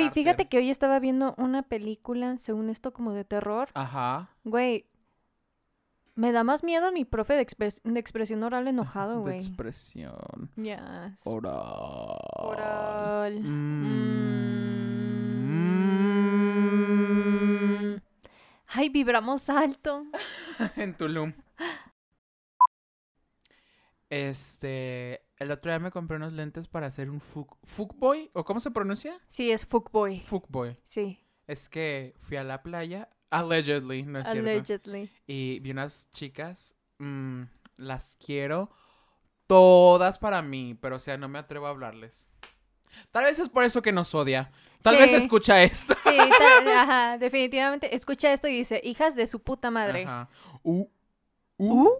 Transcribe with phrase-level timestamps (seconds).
[0.00, 3.68] Güey, fíjate que hoy estaba viendo una película, según esto, como de terror.
[3.74, 4.30] Ajá.
[4.44, 4.86] Güey,
[6.14, 9.36] me da más miedo mi profe de, expres- de expresión oral enojado, De güey.
[9.36, 10.50] expresión.
[10.56, 11.20] Yes.
[11.24, 11.54] Oral.
[12.38, 13.40] Oral.
[13.40, 14.06] Mm.
[17.86, 17.96] Mm.
[18.68, 20.04] Ay, vibramos alto.
[20.76, 21.32] en Tulum.
[24.08, 28.60] Este, el otro día me compré unos lentes para hacer un fuck, fuckboy, ¿o cómo
[28.60, 29.18] se pronuncia?
[29.28, 30.20] Sí, es fuckboy.
[30.20, 30.78] Fuckboy.
[30.84, 34.48] Sí, Es que fui a la playa, allegedly, no es cierto.
[34.50, 35.10] allegedly.
[35.26, 37.42] Y vi unas chicas, mm,
[37.76, 38.70] las quiero
[39.46, 42.26] todas para mí, pero o sea, no me atrevo a hablarles.
[43.12, 44.50] Tal vez es por eso que nos odia.
[44.82, 45.94] Tal vez escucha esto.
[46.02, 47.94] Sí, ta- ajá, definitivamente.
[47.94, 50.04] Escucha esto y dice, hijas de su puta madre.
[50.04, 50.28] Ajá.
[50.62, 50.88] Uh,
[51.58, 51.90] uh.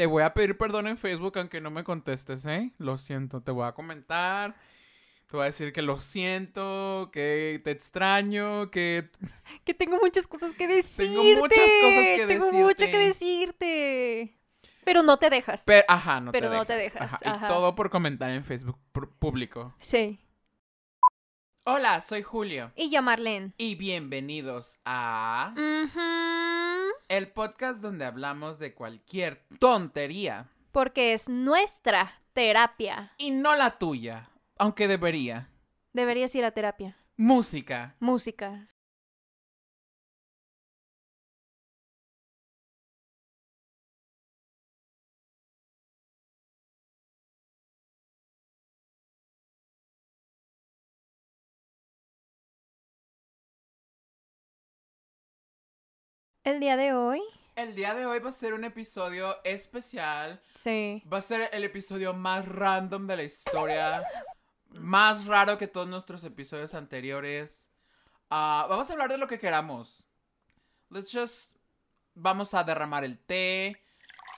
[0.00, 2.72] Te voy a pedir perdón en Facebook aunque no me contestes, ¿eh?
[2.78, 4.54] Lo siento, te voy a comentar.
[5.26, 9.10] Te voy a decir que lo siento, que te extraño, que...
[9.66, 11.04] Que tengo muchas cosas que decirte.
[11.04, 13.66] Tengo muchas cosas que Tengo mucho que decirte.
[13.66, 14.38] decirte.
[14.86, 15.64] Pero no te dejas.
[15.66, 17.02] Pero, ajá, no Pero te no te dejas.
[17.20, 18.78] dejas, Ajá, Y todo por comentar en Facebook
[19.18, 19.74] público.
[19.76, 20.18] Sí.
[21.72, 22.72] Hola, soy Julio.
[22.74, 23.52] Y yo, Marlene.
[23.56, 25.54] Y bienvenidos a...
[27.06, 30.48] El podcast donde hablamos de cualquier tontería.
[30.72, 33.12] Porque es nuestra terapia.
[33.18, 35.48] Y no la tuya, aunque debería.
[35.92, 36.96] Deberías ir a terapia.
[37.16, 37.94] Música.
[38.00, 38.68] Música.
[56.44, 57.20] El día de hoy,
[57.56, 60.40] El día de hoy va a ser un episodio especial.
[60.54, 61.02] sí.
[61.12, 64.02] Va a ser el episodio más random de la historia.
[64.72, 67.66] Más raro que todos nuestros episodios anteriores.
[68.30, 70.04] Ah, vamos a hablar de lo que queramos.
[70.90, 71.50] Let's just.
[72.14, 73.76] Vamos a derramar el té.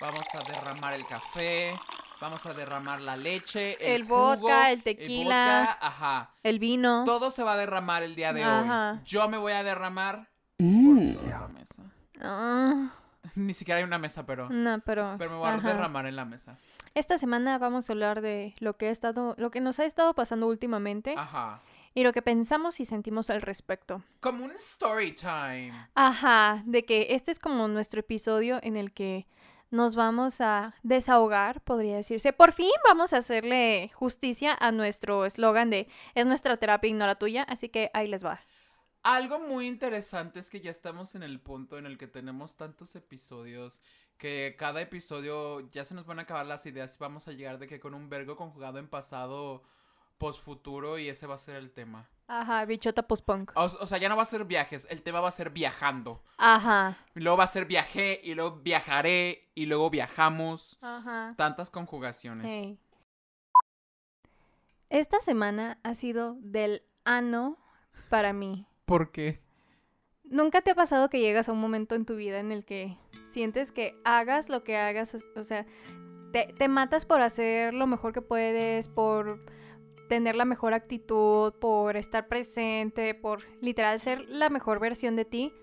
[0.00, 1.72] Vamos a derramar el café.
[2.20, 3.72] Vamos a derramar la leche.
[3.84, 5.66] El, El jugo, vodka, el tequila.
[5.70, 6.34] vodka, ajá.
[6.42, 7.04] El vino.
[7.04, 8.92] Todo se va a derramar el día de Ajá.
[8.94, 9.00] hoy.
[9.04, 11.82] Yo me voy a derramar por toda la mesa.
[12.22, 12.92] Ah,
[13.34, 14.48] Ni siquiera hay una mesa, pero.
[14.50, 15.16] no, pero.
[15.18, 15.68] Pero me voy a ajá.
[15.68, 16.56] derramar en la mesa.
[16.94, 20.12] Esta semana vamos a hablar de lo que ha estado, lo que nos ha estado
[20.12, 21.60] pasando últimamente Ajá.
[21.94, 24.02] y lo que pensamos y sentimos al respecto.
[24.20, 25.72] Como un story time.
[25.94, 29.26] Ajá, de que este es como nuestro episodio en el que
[29.70, 32.34] nos vamos a desahogar, podría decirse.
[32.34, 37.06] Por fin vamos a hacerle justicia a nuestro eslogan de es nuestra terapia y no
[37.06, 38.40] la tuya, así que ahí les va.
[39.02, 42.94] Algo muy interesante es que ya estamos en el punto en el que tenemos tantos
[42.94, 43.80] episodios
[44.16, 46.96] que cada episodio ya se nos van a acabar las ideas.
[47.00, 49.64] Vamos a llegar de que con un vergo conjugado en pasado,
[50.18, 52.08] posfuturo y ese va a ser el tema.
[52.28, 53.50] Ajá, bichota post-punk.
[53.56, 56.22] O, o sea, ya no va a ser viajes, el tema va a ser viajando.
[56.38, 60.78] Ajá, Y luego va a ser viajé y luego viajaré y luego viajamos.
[60.80, 61.34] ajá.
[61.36, 62.78] Tantas conjugaciones.
[64.88, 67.58] Esta semana ha sido del ano
[68.08, 68.66] para mí.
[68.92, 69.40] ¿Por qué?
[70.22, 72.98] ¿Nunca te ha pasado que llegas a un momento en tu vida en el que
[73.24, 75.64] sientes que hagas lo que hagas, o sea,
[76.30, 79.46] te, te matas por hacer lo mejor que puedes, por
[80.10, 85.54] tener la mejor actitud, por estar presente, por literal ser la mejor versión de ti?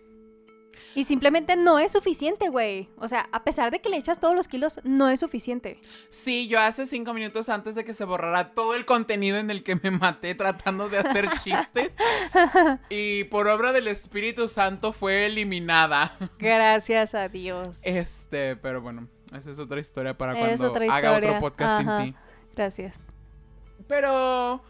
[0.95, 2.89] Y simplemente no es suficiente, güey.
[2.97, 5.79] O sea, a pesar de que le echas todos los kilos, no es suficiente.
[6.09, 9.63] Sí, yo hace cinco minutos antes de que se borrara todo el contenido en el
[9.63, 11.95] que me maté tratando de hacer chistes.
[12.89, 16.17] y por obra del Espíritu Santo fue eliminada.
[16.39, 17.79] Gracias a Dios.
[17.83, 22.01] Este, pero bueno, esa es otra historia para Es cuando haga otro podcast ajá.
[22.03, 22.19] sin ti.
[22.55, 22.95] Gracias.
[23.87, 24.61] Pero,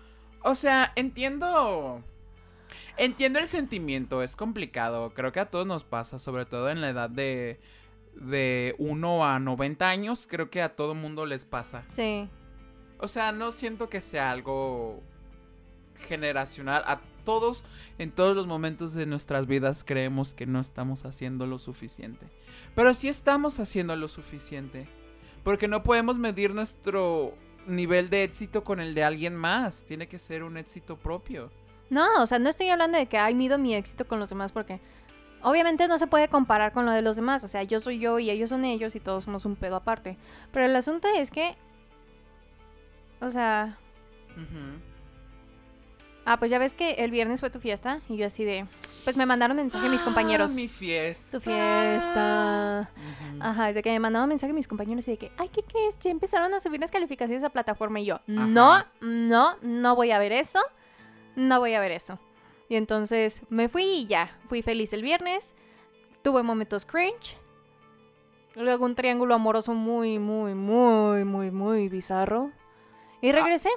[0.44, 2.04] o sea, entiendo.
[2.97, 5.13] Entiendo el sentimiento, es complicado.
[5.13, 7.59] Creo que a todos nos pasa, sobre todo en la edad de.
[8.16, 11.85] De 1 a 90 años, creo que a todo mundo les pasa.
[11.94, 12.28] Sí.
[12.97, 15.02] O sea, no siento que sea algo
[16.07, 16.84] generacional.
[16.85, 17.63] A todos,
[17.97, 22.25] en todos los momentos de nuestras vidas, creemos que no estamos haciendo lo suficiente.
[22.75, 24.88] Pero sí estamos haciendo lo suficiente.
[25.44, 27.33] Porque no podemos medir nuestro
[27.68, 29.86] nivel de éxito con el de alguien más.
[29.86, 31.51] Tiene que ser un éxito propio.
[31.89, 34.51] No, o sea, no estoy hablando de que ay mido mi éxito con los demás
[34.51, 34.80] porque
[35.41, 37.44] obviamente no se puede comparar con lo de los demás.
[37.44, 40.18] O sea, yo soy yo y ellos son ellos y todos somos un pedo aparte.
[40.51, 41.56] Pero el asunto es que,
[43.21, 43.77] o sea,
[44.36, 44.80] Ujú.
[46.25, 48.65] ah, pues ya ves que el viernes fue tu fiesta y yo así de,
[49.03, 50.51] pues me mandaron mensaje mis compañeros.
[50.51, 51.38] Ah, mi fiesta.
[51.38, 52.89] Tu fiesta.
[53.39, 55.97] Ajá, de que me mandaban mensaje mis compañeros y de que, ay, ¿qué crees?
[56.00, 60.19] Ya empezaron a subir las calificaciones a plataforma y yo, no, no, no voy a
[60.19, 60.59] ver eso.
[61.36, 62.20] No voy a ver eso.
[62.70, 65.56] Y entonces me fui y ya, fui feliz el viernes,
[66.22, 67.38] tuve momentos cringe,
[68.56, 72.52] luego un triángulo amoroso muy, muy, muy, muy, muy bizarro.
[73.22, 73.70] Y regresé.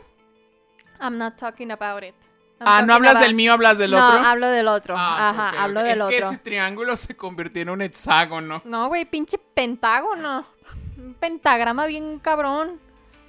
[1.01, 2.15] I'm not talking about it.
[2.61, 4.21] I'm Ah, no hablas about- del mío, hablas del no, otro.
[4.21, 4.95] hablo del otro.
[4.97, 6.29] Ah, Ajá, hablo del es que otro.
[6.29, 8.63] ese triángulo se convirtió en un hexágono.
[8.65, 10.45] No, güey, pinche pentágono.
[10.97, 12.79] Un pentagrama bien cabrón.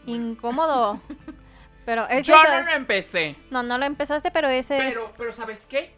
[0.05, 0.99] Incómodo.
[1.85, 3.35] Pero ese Yo no lo empecé.
[3.49, 5.11] no, no lo empezaste, pero ese Pero, es.
[5.17, 5.93] pero ¿sabes qué?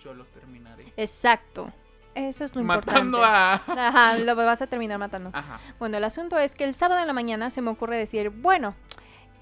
[0.00, 0.92] Yo lo terminaré.
[0.96, 1.72] Exacto.
[2.14, 3.80] Eso es lo Matando importante.
[3.80, 3.88] a...
[3.88, 5.30] Ajá, lo vas a terminar matando.
[5.32, 5.58] Ajá.
[5.80, 8.74] Bueno, el asunto es que el sábado en la mañana se me ocurre decir, bueno,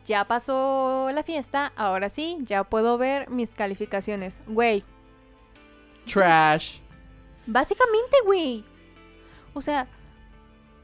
[0.06, 4.40] ya pasó la fiesta, ahora sí, ya puedo ver mis calificaciones.
[4.46, 4.84] Güey,
[6.10, 6.78] Trash.
[7.46, 8.64] básicamente, güey.
[9.54, 9.86] O sea,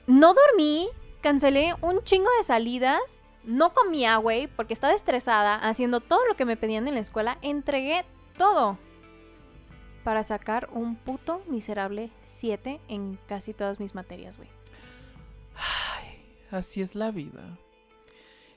[0.07, 0.89] no dormí,
[1.23, 3.01] cancelé un chingo de salidas,
[3.49, 7.39] no comía, güey, porque estaba estresada, haciendo todo lo que me pedían en la escuela,
[7.41, 8.05] entregué
[8.37, 8.77] todo
[10.05, 14.51] para sacar un puto miserable 7 en casi todas mis materias, güey.
[15.57, 17.59] Ay, así es la vida.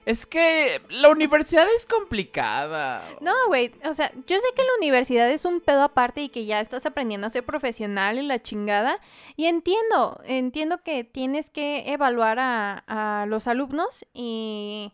[0.05, 3.03] Es que la universidad es complicada.
[3.21, 6.45] No, güey, o sea, yo sé que la universidad es un pedo aparte y que
[6.45, 8.99] ya estás aprendiendo a ser profesional y la chingada.
[9.35, 14.93] Y entiendo, entiendo que tienes que evaluar a, los alumnos y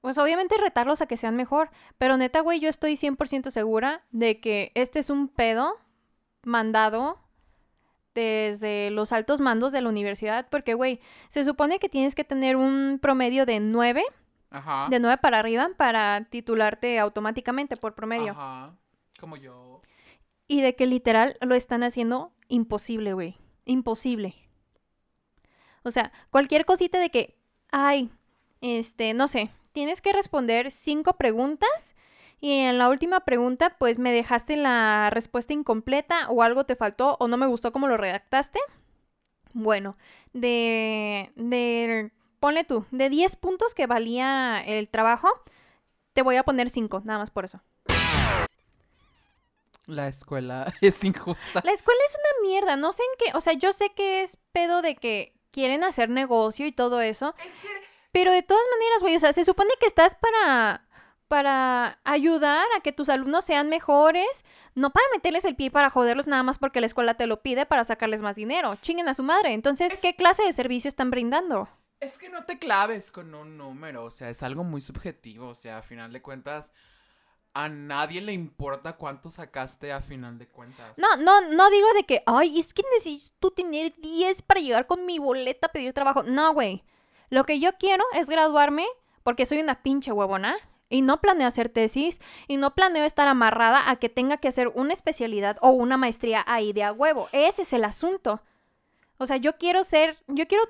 [0.00, 1.70] pues obviamente retarlos a que sean mejor.
[1.98, 5.76] Pero neta, güey, yo estoy 100% segura de que este es un pedo
[6.42, 7.18] mandado
[8.14, 10.48] desde los altos mandos de la universidad.
[10.50, 14.04] Porque, güey, se supone que tienes que tener un promedio de 9,
[14.50, 14.88] Ajá.
[14.88, 18.32] de 9 para arriba para titularte automáticamente por promedio.
[18.32, 18.74] Ajá.
[19.20, 19.82] Como yo.
[20.46, 23.36] Y de que literal lo están haciendo imposible, güey.
[23.64, 24.34] Imposible.
[25.82, 27.36] O sea, cualquier cosita de que,
[27.70, 28.10] ay,
[28.60, 31.94] este, no sé, tienes que responder cinco preguntas
[32.40, 37.16] y en la última pregunta, pues me dejaste la respuesta incompleta o algo te faltó
[37.18, 38.60] o no me gustó cómo lo redactaste.
[39.54, 39.96] Bueno,
[40.32, 45.28] de, de, ponle tú, de 10 puntos que valía el trabajo,
[46.12, 47.60] te voy a poner 5, nada más por eso.
[49.86, 51.60] La escuela es injusta.
[51.64, 54.36] La escuela es una mierda, no sé en qué, o sea, yo sé que es
[54.52, 57.34] pedo de que quieren hacer negocio y todo eso,
[58.12, 60.84] pero de todas maneras, güey, o sea, se supone que estás para
[61.28, 66.26] para ayudar a que tus alumnos sean mejores, no para meterles el pie para joderlos
[66.26, 68.76] nada más porque la escuela te lo pide para sacarles más dinero.
[68.76, 69.52] Chinguen a su madre.
[69.52, 71.68] Entonces, Es- ¿qué clase de servicio están brindando?
[72.00, 75.54] Es que no te claves con un número, o sea, es algo muy subjetivo, o
[75.54, 76.70] sea, a final de cuentas,
[77.54, 80.94] a nadie le importa cuánto sacaste a final de cuentas.
[80.96, 85.06] No, no, no digo de que, ay, es que necesito tener 10 para llegar con
[85.06, 86.22] mi boleta a pedir trabajo.
[86.22, 86.84] No, güey.
[87.30, 88.86] Lo que yo quiero es graduarme
[89.24, 90.56] porque soy una pinche huevona
[90.88, 94.68] y no planeo hacer tesis y no planeo estar amarrada a que tenga que hacer
[94.68, 97.28] una especialidad o una maestría ahí de a huevo.
[97.32, 98.40] Ese es el asunto.
[99.18, 100.62] O sea, yo quiero ser, yo quiero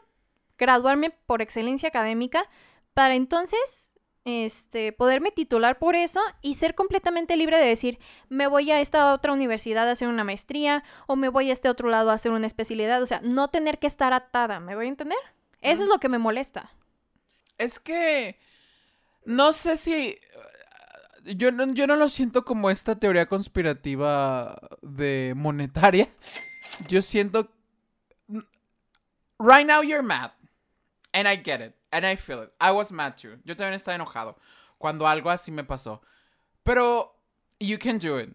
[0.58, 2.48] graduarme por excelencia académica
[2.94, 3.94] para entonces
[4.24, 9.14] este poderme titular por eso y ser completamente libre de decir, me voy a esta
[9.14, 12.32] otra universidad a hacer una maestría o me voy a este otro lado a hacer
[12.32, 15.18] una especialidad, o sea, no tener que estar atada, ¿me voy a entender?
[15.60, 16.70] Eso es lo que me molesta.
[17.56, 18.38] Es que
[19.24, 20.18] no sé si
[21.24, 26.08] yo no, yo no lo siento como esta teoría conspirativa de monetaria.
[26.86, 27.50] Yo siento
[29.38, 30.30] right now you're mad
[31.18, 32.52] and I get it and I feel it.
[32.60, 33.38] I was mad too.
[33.44, 34.36] Yo también estaba enojado
[34.78, 36.00] cuando algo así me pasó.
[36.62, 37.12] Pero
[37.58, 38.30] you can do it.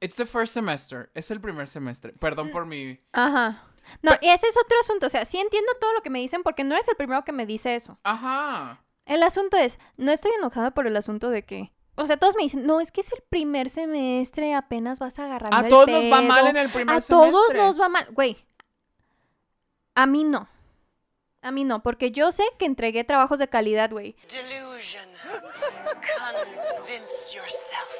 [0.00, 1.10] It's the first semester.
[1.14, 2.12] Es el primer semestre.
[2.12, 3.62] Perdón por mi Ajá.
[4.02, 6.42] No, y ese es otro asunto, o sea, sí entiendo todo lo que me dicen
[6.42, 7.98] porque no eres el primero que me dice eso.
[8.02, 8.80] Ajá.
[9.04, 12.42] El asunto es, no estoy enojada por el asunto de que, o sea, todos me
[12.42, 16.06] dicen, no, es que es el primer semestre, apenas vas a agarrar A todos nos
[16.06, 17.30] va mal en el primer A semestre.
[17.30, 18.38] todos nos va mal, güey.
[19.94, 20.48] A mí no.
[21.44, 24.16] A mí no, porque yo sé que entregué trabajos de calidad, güey.
[24.30, 25.04] Delusion.
[26.76, 27.90] Convince yourself.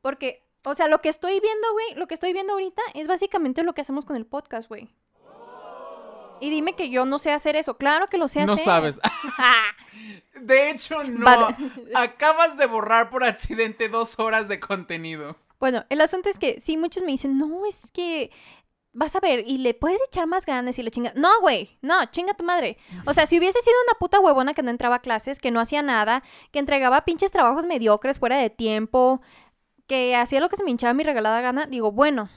[0.00, 3.62] Porque, o sea, lo que estoy viendo, güey, lo que estoy viendo ahorita es básicamente
[3.62, 4.88] lo que hacemos con el podcast, güey.
[6.40, 7.76] Y dime que yo no sé hacer eso.
[7.78, 8.64] Claro que lo sé No hacer.
[8.64, 9.00] sabes.
[9.38, 9.72] Ah,
[10.40, 11.48] De hecho, no.
[11.94, 15.36] Acabas de borrar por accidente dos horas de contenido.
[15.58, 18.30] bueno, el asunto es que sí, muchos me dicen, no, es que
[18.98, 21.12] vas a ver, y le puedes echar más ganas y le chinga.
[21.14, 22.76] No, güey, no, chinga tu madre.
[23.06, 25.60] O sea, si hubiese sido una puta huevona que no entraba a clases, que no
[25.60, 29.20] hacía nada, que entregaba pinches trabajos mediocres fuera de tiempo,
[29.86, 32.28] que hacía lo que se me hinchaba mi regalada gana, digo, bueno.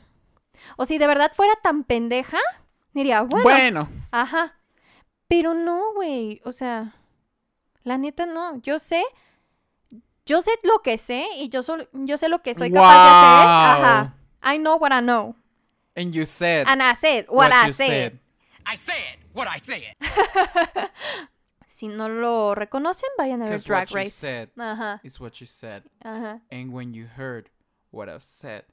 [0.78, 2.38] O si de verdad fuera tan pendeja,
[2.94, 4.54] diría, bueno, Bueno, Ajá.
[5.28, 6.42] Pero no, güey.
[6.46, 6.94] O sea,
[7.84, 8.58] la neta no.
[8.62, 9.04] Yo sé.
[10.26, 13.10] yo sé lo que sé y yo, sol- yo sé lo que soy capaz de
[13.10, 13.86] hacer.
[13.86, 14.14] Ajá.
[14.54, 15.36] I know what I know.
[15.96, 18.20] And you said And I said what, I you said.
[18.66, 19.96] I said what I said.
[21.68, 24.14] Si no lo reconocen, vayan a ver Because Drag what you Race.
[24.14, 25.84] said Ajá, is what you said.
[26.06, 26.40] ajá.
[26.52, 27.50] And when you heard
[27.92, 28.64] what I've said,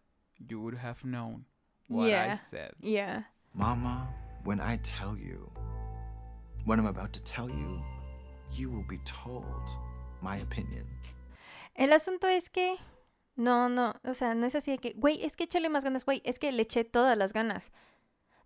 [0.49, 1.45] you would have known
[1.89, 2.73] what I said.
[2.83, 3.23] Yeah.
[3.55, 4.09] Mama,
[4.45, 5.51] when I tell you,
[6.65, 7.83] what I'm about to tell you,
[8.53, 9.63] you will be told
[10.21, 10.85] my opinion.
[11.77, 12.77] El asunto es que.
[13.39, 13.95] No, no.
[14.03, 14.93] O sea, no es así de que.
[14.95, 16.21] Güey, es que échale más ganas, güey.
[16.25, 17.71] Es que le eché todas las ganas.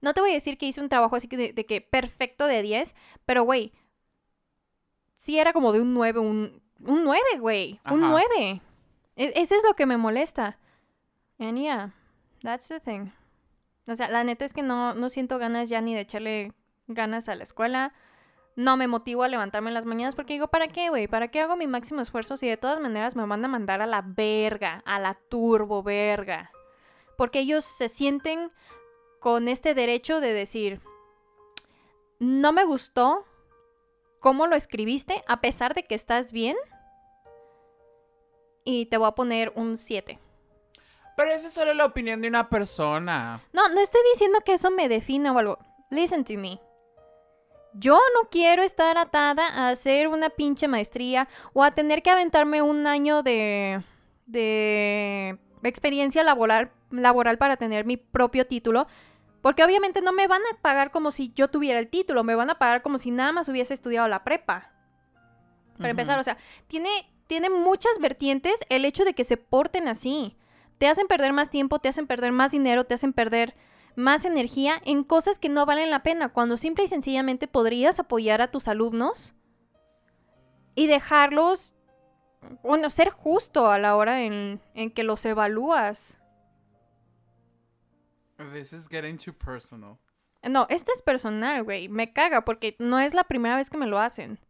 [0.02, 2.60] No te voy a decir que hice un trabajo así de, de que perfecto de
[2.60, 2.94] 10,
[3.24, 3.72] pero güey.
[5.16, 7.80] Sí era como de un 9, un, un 9, güey.
[7.90, 8.10] Un Ajá.
[8.36, 8.60] 9.
[9.16, 10.58] E- eso es lo que me molesta.
[11.38, 11.94] And yeah,
[12.42, 13.12] that's the thing.
[13.86, 16.52] O sea, la neta es que no, no siento ganas ya ni de echarle
[16.86, 17.94] ganas a la escuela.
[18.54, 21.08] No me motivo a levantarme en las mañanas porque digo, ¿para qué, güey?
[21.08, 23.86] ¿Para qué hago mi máximo esfuerzo si de todas maneras me van a mandar a
[23.86, 26.50] la verga, a la turbo verga?
[27.16, 28.52] Porque ellos se sienten
[29.20, 30.80] con este derecho de decir,
[32.18, 33.24] no me gustó
[34.20, 36.56] cómo lo escribiste, a pesar de que estás bien,
[38.64, 40.18] y te voy a poner un 7.
[41.16, 43.42] Pero esa es solo la opinión de una persona.
[43.52, 45.58] No, no estoy diciendo que eso me defina o algo.
[45.90, 46.60] Listen to me.
[47.74, 52.62] Yo no quiero estar atada a hacer una pinche maestría o a tener que aventarme
[52.62, 53.82] un año de,
[54.26, 58.86] de experiencia laboral, laboral para tener mi propio título.
[59.40, 62.50] Porque obviamente no me van a pagar como si yo tuviera el título, me van
[62.50, 64.70] a pagar como si nada más hubiese estudiado la prepa.
[65.78, 66.36] Para empezar, o sea,
[66.68, 70.36] tiene, tiene muchas vertientes el hecho de que se porten así.
[70.78, 73.56] Te hacen perder más tiempo, te hacen perder más dinero, te hacen perder
[73.96, 78.40] más energía en cosas que no valen la pena, cuando simple y sencillamente podrías apoyar
[78.40, 79.34] a tus alumnos
[80.74, 81.74] y dejarlos,
[82.62, 86.18] bueno, ser justo a la hora en, en que los evalúas.
[88.52, 89.98] This is getting too personal.
[90.42, 91.88] No, esto es personal, güey.
[91.88, 94.40] Me caga porque no es la primera vez que me lo hacen.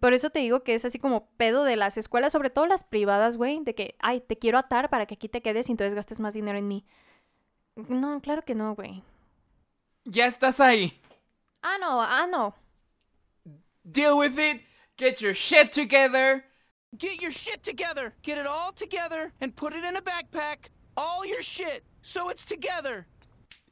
[0.00, 2.82] Por eso te digo que es así como pedo de las escuelas, sobre todo las
[2.82, 5.94] privadas, güey, de que, ay, te quiero atar para que aquí te quedes y entonces
[5.94, 6.84] gastes más dinero en mí.
[7.76, 9.02] No, claro que no, güey.
[10.04, 10.92] Ya estás ahí.
[11.62, 12.54] Ah, no, ah, no.
[13.84, 14.62] Deal with it.
[14.96, 16.44] Get your shit together.
[16.96, 18.14] Get your shit together.
[18.22, 20.70] Get it all together and put it in a backpack.
[20.96, 21.84] All your shit.
[22.02, 23.06] So it's together.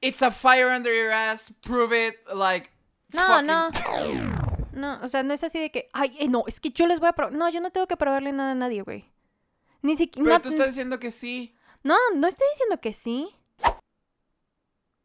[0.03, 1.51] It's a fire under your ass.
[1.63, 2.17] Prove it.
[2.33, 2.71] Like.
[3.13, 3.71] No, fucking- no.
[4.73, 6.99] No, o sea, no es así de que, ay, eh, no, es que yo les
[6.99, 7.33] voy a probar.
[7.33, 9.05] No, yo no tengo que probarle nada a nadie, güey.
[9.83, 10.25] Ni siquiera.
[10.25, 11.55] Pero No, tú estás diciendo que sí.
[11.85, 13.35] no, no estoy diciendo que sí.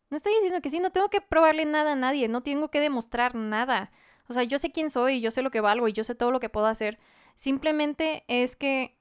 [0.09, 2.79] No estoy diciendo que sí, no tengo que probarle nada a nadie, no tengo que
[2.79, 3.91] demostrar nada.
[4.27, 6.31] O sea, yo sé quién soy, yo sé lo que valgo y yo sé todo
[6.31, 6.99] lo que puedo hacer.
[7.35, 8.97] Simplemente es que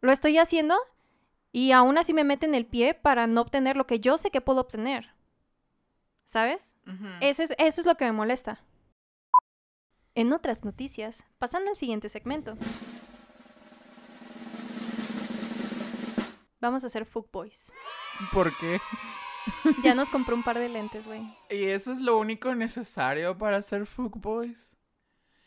[0.00, 0.76] lo estoy haciendo
[1.52, 4.40] y aún así me meten el pie para no obtener lo que yo sé que
[4.40, 5.14] puedo obtener.
[6.24, 6.76] ¿Sabes?
[7.20, 8.60] Eso es, eso es lo que me molesta.
[10.14, 12.56] En otras noticias, pasando al siguiente segmento.
[16.60, 17.72] Vamos a hacer fuckboys.
[18.32, 18.80] ¿Por qué?
[19.82, 21.22] Ya nos compró un par de lentes, güey.
[21.50, 24.76] ¿Y eso es lo único necesario para ser fuckboys?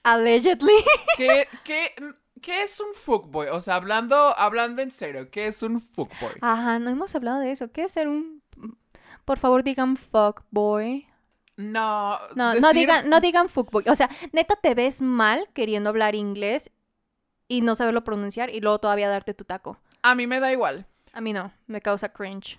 [0.04, 0.74] Allegedly.
[1.18, 1.94] ¿Qué, qué,
[2.42, 3.48] qué es un fuckboy?
[3.50, 6.36] O sea, hablando, hablando en serio, ¿qué es un fuckboy?
[6.42, 7.72] Ajá, no hemos hablado de eso.
[7.72, 8.42] ¿Qué es ser un...
[9.26, 11.08] Por favor, digan fuckboy.
[11.58, 13.84] No, No, no digan, no digan fuckboy.
[13.88, 16.72] O sea, neta te ves mal queriendo hablar inglés
[17.50, 19.78] y no saberlo pronunciar y luego todavía darte tu taco.
[20.02, 20.86] A mí me da igual.
[21.12, 22.56] A mí no, me causa cringe.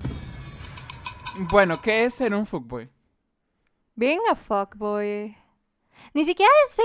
[1.35, 2.89] Bueno, ¿qué es ser un fuckboy?
[3.95, 5.37] Venga, fuckboy.
[6.15, 6.83] Ni siquiera sé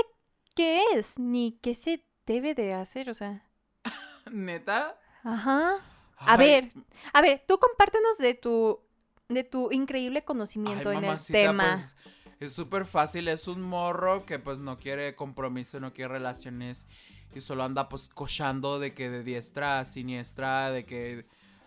[0.56, 3.48] qué es, ni qué se debe de hacer, o sea.
[4.32, 4.96] ¿Neta?
[5.22, 5.76] Ajá.
[6.24, 6.72] A Ay, ver,
[7.12, 8.80] a ver, tú compártenos de tu
[9.28, 10.24] de tu increíble
[10.64, 11.56] ay, conocimiento en el tema.
[11.58, 11.96] pues,
[12.40, 16.86] es súper fácil, es un morro que pues no quiere compromiso, no quiere relaciones
[17.34, 21.26] y solo anda pues cochando de que de diestra a siniestra, de que...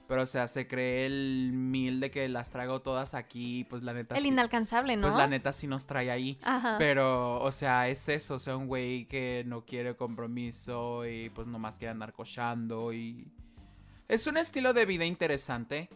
[0.09, 3.93] Pero o sea, se cree el mil de que las traigo todas aquí, pues la
[3.93, 5.05] neta el sí- inalcanzable, ¿no?
[5.05, 6.39] Pues la neta sí nos trae ahí.
[6.41, 6.77] Ajá.
[6.79, 11.45] Pero, o sea, es eso, o sea, un güey que no quiere compromiso y pues
[11.45, 13.31] nomás quiere andar cochando y...
[14.07, 15.89] Es un estilo de vida interesante.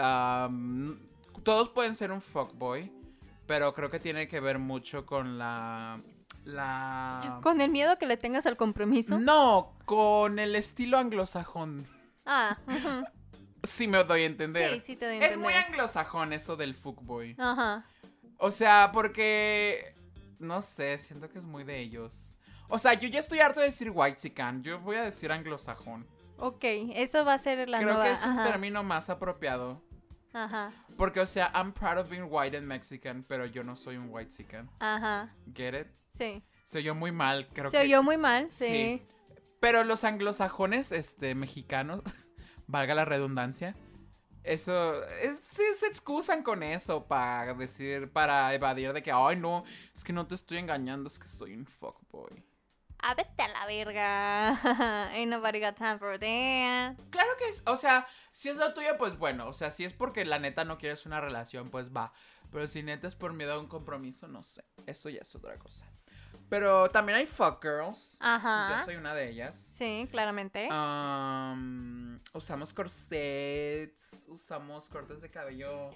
[0.00, 1.00] Am,
[1.42, 2.92] todos pueden ser un fuckboy,
[3.48, 6.00] pero creo que tiene que ver mucho con la...
[6.44, 7.40] La...
[7.42, 9.18] Con el miedo que le tengas al compromiso.
[9.18, 11.84] No, con el estilo anglosajón.
[12.24, 12.56] Ah.
[13.62, 14.74] Sí me doy a entender.
[14.74, 15.64] sí, sí te doy a Es muy entender.
[15.72, 17.36] anglosajón eso del fuckboy.
[17.38, 17.84] Ajá.
[18.38, 19.94] O sea, porque.
[20.38, 22.34] No sé, siento que es muy de ellos.
[22.68, 26.06] O sea, yo ya estoy harto de decir white Yo voy a decir anglosajón.
[26.38, 26.64] Ok,
[26.94, 28.04] eso va a ser la Creo nueva.
[28.04, 29.82] que es un ajá, término más apropiado.
[30.32, 33.96] Ajá, Porque, o sea, I'm proud of being white and Mexican, pero yo no soy
[33.96, 34.30] un white
[34.78, 35.88] ajá, Get it?
[36.10, 36.42] sí.
[36.64, 37.82] Se oyó muy mal, creo Se que.
[37.82, 38.64] oyó muy mal, sí.
[38.66, 39.02] Sí.
[39.58, 42.00] Pero los anglosajones, este, mexicanos,
[42.70, 43.74] valga la redundancia,
[44.42, 49.64] eso, es- sí se excusan con eso para decir, para evadir de que, ay no,
[49.94, 52.44] es que no te estoy engañando, es que soy un fuckboy.
[53.02, 54.50] Ah, vete a la verga.
[55.14, 56.96] Ain't nobody got time for that.
[57.10, 59.94] Claro que es, o sea, si es lo tuyo, pues bueno, o sea, si es
[59.94, 62.12] porque la neta no quieres una relación, pues va.
[62.52, 65.56] Pero si neta es por miedo a un compromiso, no sé, eso ya es otra
[65.58, 65.86] cosa.
[66.50, 68.16] Pero también hay fuck girls.
[68.20, 68.78] Ajá.
[68.80, 69.56] Yo soy una de ellas.
[69.78, 70.68] Sí, claramente.
[70.70, 75.90] Am, usamos corsets, usamos cortes de cabello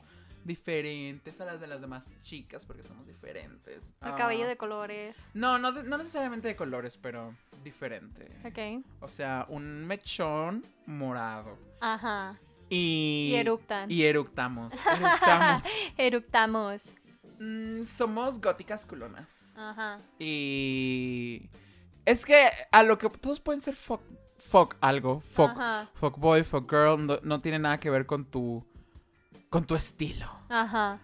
[0.45, 3.95] diferentes a las de las demás chicas porque somos diferentes.
[4.03, 5.17] El Ah, cabello de colores.
[5.33, 7.35] No, no, de- no necesariamente de colores, pero
[7.65, 8.29] diferente.
[8.45, 8.85] Ok.
[9.01, 11.59] O sea, un mechón morado.
[11.81, 12.39] Ajá.
[12.69, 13.31] Y...
[13.33, 13.91] Y eructan.
[13.91, 14.73] Y eructamos.
[14.87, 15.63] Eructamos.
[15.97, 16.83] Eructamos.
[17.45, 19.55] Mm, somos góticas culonas.
[19.59, 20.01] Ajá.
[20.19, 21.51] Y...
[22.07, 24.01] Es que a lo que todos pueden ser fuck,
[24.39, 25.21] fuck algo.
[25.21, 25.91] Fuck, Ajá.
[25.95, 27.07] fuck boy, fuck girl.
[27.07, 28.65] No, no tiene nada que ver con tu...
[29.51, 30.31] Con tu estilo.
[30.49, 31.01] Ajá.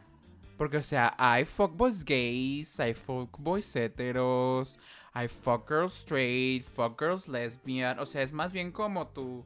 [0.56, 4.78] Porque, o sea, hay fuckboys gays, hay fuckboys heteros,
[5.12, 7.98] hay fuck girls straight, fuck girls lesbian.
[7.98, 9.44] O sea, es más bien como tu,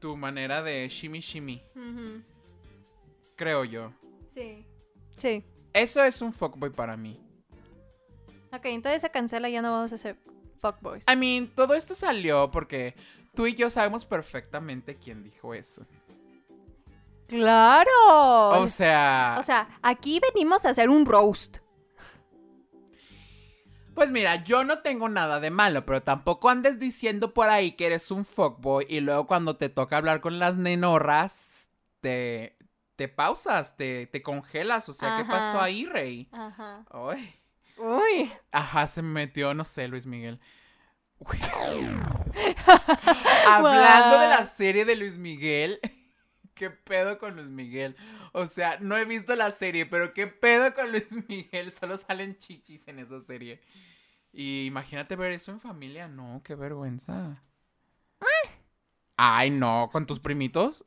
[0.00, 1.62] tu manera de shimmy shimmy,
[3.36, 3.92] creo yo.
[4.34, 4.66] Sí.
[5.16, 5.44] Sí.
[5.74, 7.20] Eso es un fuckboy para mí.
[8.52, 10.16] Ok, entonces se cancela, ya no vamos a hacer
[10.60, 11.04] fuckboys.
[11.12, 12.94] I mean, todo esto salió porque
[13.34, 15.84] tú y yo sabemos perfectamente quién dijo eso.
[17.26, 18.60] ¡Claro!
[18.60, 21.56] O sea, O sea, aquí venimos a hacer un roast.
[23.94, 27.86] pues mira, yo no tengo nada de malo, pero tampoco andes diciendo por ahí que
[27.86, 31.68] eres un fuckboy y luego cuando te toca hablar con las nenorras,
[32.00, 32.56] te,
[32.96, 34.88] te pausas, te, te congelas.
[34.88, 36.28] O sea, ¿qué pasó ahí, Rey?
[36.32, 36.84] Ajá.
[36.90, 37.34] Ay.
[37.76, 38.32] Uy.
[38.52, 40.40] Ajá, se me metió, no sé, Luis Miguel.
[43.46, 45.80] Hablando de la serie de Luis Miguel.
[46.54, 47.96] ¿Qué pedo con Luis Miguel?
[48.32, 51.72] O sea, no he visto la serie, pero ¿qué pedo con Luis Miguel?
[51.72, 53.60] Solo salen chichis en esa serie.
[54.32, 56.08] Y imagínate ver eso en familia.
[56.08, 57.42] No, qué vergüenza.
[59.16, 60.82] Ay, no, con tus primitos.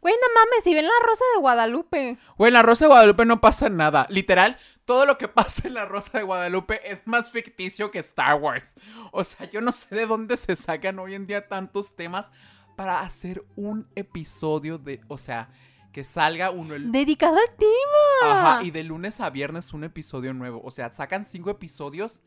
[0.00, 2.18] Güey, no mames, si ven la rosa de Guadalupe.
[2.38, 4.06] Güey, en la Rosa de Guadalupe no pasa nada.
[4.08, 8.36] Literal, todo lo que pasa en la Rosa de Guadalupe es más ficticio que Star
[8.40, 8.74] Wars.
[9.12, 12.30] O sea, yo no sé de dónde se sacan hoy en día tantos temas
[12.76, 15.00] para hacer un episodio de.
[15.08, 15.48] O sea,
[15.92, 16.92] que salga uno el.
[16.92, 18.30] Dedicado al tema.
[18.56, 20.60] Ajá, y de lunes a viernes un episodio nuevo.
[20.64, 22.22] O sea, sacan cinco episodios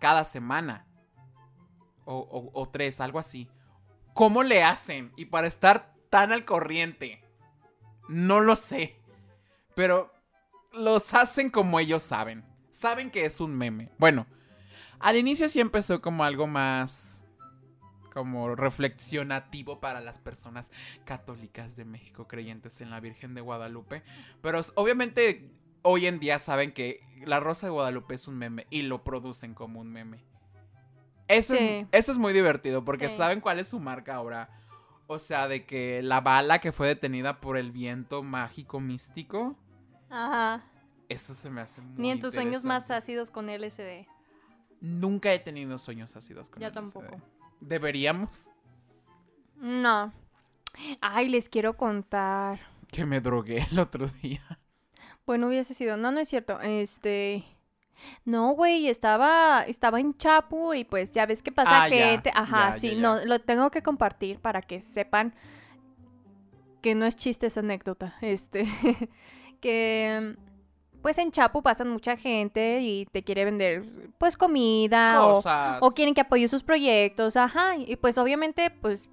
[0.00, 0.86] cada semana.
[2.04, 3.48] O, o- o tres, algo así.
[4.12, 5.12] ¿Cómo le hacen?
[5.16, 7.20] Y para estar tan al corriente.
[8.08, 8.94] No lo sé.
[9.74, 10.12] Pero
[10.72, 12.44] los hacen como ellos saben.
[12.70, 13.90] Saben que es un meme.
[13.98, 14.24] Bueno,
[15.00, 17.24] al inicio sí empezó como algo más
[18.12, 20.70] como reflexionativo para las personas
[21.04, 24.04] católicas de México creyentes en la Virgen de Guadalupe.
[24.40, 25.50] Pero obviamente
[25.82, 29.52] hoy en día saben que la Rosa de Guadalupe es un meme y lo producen
[29.52, 30.22] como un meme.
[31.26, 31.58] Eso, Sí.
[31.60, 33.16] es, eso es muy divertido porque Sí.
[33.16, 34.48] saben cuál es su marca ahora.
[35.06, 39.56] O sea, de que la bala que fue detenida por el viento mágico místico,
[40.10, 40.62] Ajá.
[41.08, 44.06] eso se me hace muy Ni en tus sueños más ácidos con LSD.
[44.80, 46.74] Nunca he tenido sueños ácidos con Yo LSD.
[46.74, 47.20] tampoco.
[47.60, 48.48] Deberíamos.
[49.56, 50.12] No.
[51.00, 52.60] Ay, les quiero contar.
[52.90, 54.58] Que me drogué el otro día.
[55.26, 55.96] Bueno, hubiese sido.
[55.96, 56.60] No, no es cierto.
[56.60, 57.44] Este.
[58.24, 62.30] No, güey, estaba, estaba en Chapu y pues ya ves que pasa Ah, ya, gente.
[62.34, 65.34] Ajá, ya, sí, ya, no, lo tengo que compartir para que sepan
[66.82, 68.14] que no es chiste esa anécdota.
[68.20, 68.66] Este,
[69.60, 70.36] que
[71.02, 73.84] pues en Chapu pasan mucha gente y te quiere vender
[74.18, 75.78] pues comida o, Cosas.
[75.82, 77.76] o quieren que apoye sus proyectos, ajá.
[77.76, 79.08] Y pues obviamente, pues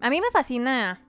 [0.00, 1.00] a mí me fascina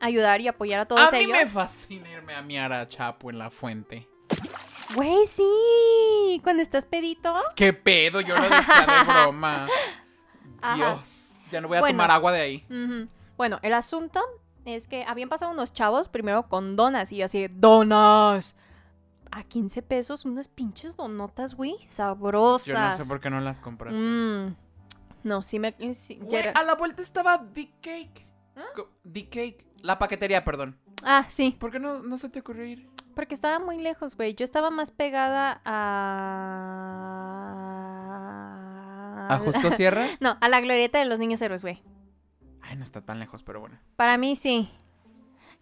[0.00, 1.32] ayudar y apoyar a todos a mí ellos.
[1.32, 4.08] me fascina irme a miar a Chapo en la fuente.
[4.94, 7.34] Güey, sí, cuando estás pedito.
[7.54, 8.20] ¿Qué pedo?
[8.20, 9.66] Yo lo decía de broma.
[10.76, 11.28] Dios.
[11.50, 11.94] Ya no voy a Bueno.
[11.94, 13.08] tomar agua de ahí.
[13.36, 14.20] Bueno, el asunto
[14.64, 18.54] es que habían pasado unos chavos primero con donas y yo así, donas.
[19.30, 22.66] A 15 pesos unas pinches donotas, güey, sabrosas.
[22.66, 24.00] Yo no sé por qué no las compraste.
[24.00, 24.56] Mm.
[25.24, 25.74] No, sí me...
[25.94, 28.26] sí, Güey, a la vuelta estaba Dick Cake.
[28.56, 28.64] ¿Ah?
[29.04, 29.66] Dick Cake.
[29.82, 30.78] La paquetería, perdón.
[31.04, 32.88] Ah, sí, ¿Por qué no, no se te ocurrió ir?
[33.14, 34.34] porque estaba muy lejos, güey.
[34.36, 35.60] Yo estaba más pegada
[39.28, 40.06] ¿A Justo Sierra?
[40.20, 41.82] No, a la glorieta de los niños héroes, güey.
[42.62, 43.78] Ay, no está tan lejos, pero bueno.
[43.96, 44.70] Para mí sí.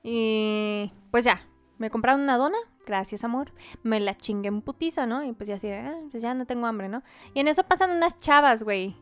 [0.03, 1.40] Y pues ya,
[1.79, 3.53] me compraron una dona, gracias amor.
[3.83, 5.25] Me la chingué en putiza, ¿no?
[5.25, 7.03] Y pues ya así, "Ah, pues ya no tengo hambre, ¿no?
[7.35, 8.96] Y en eso pasan unas chavas, güey.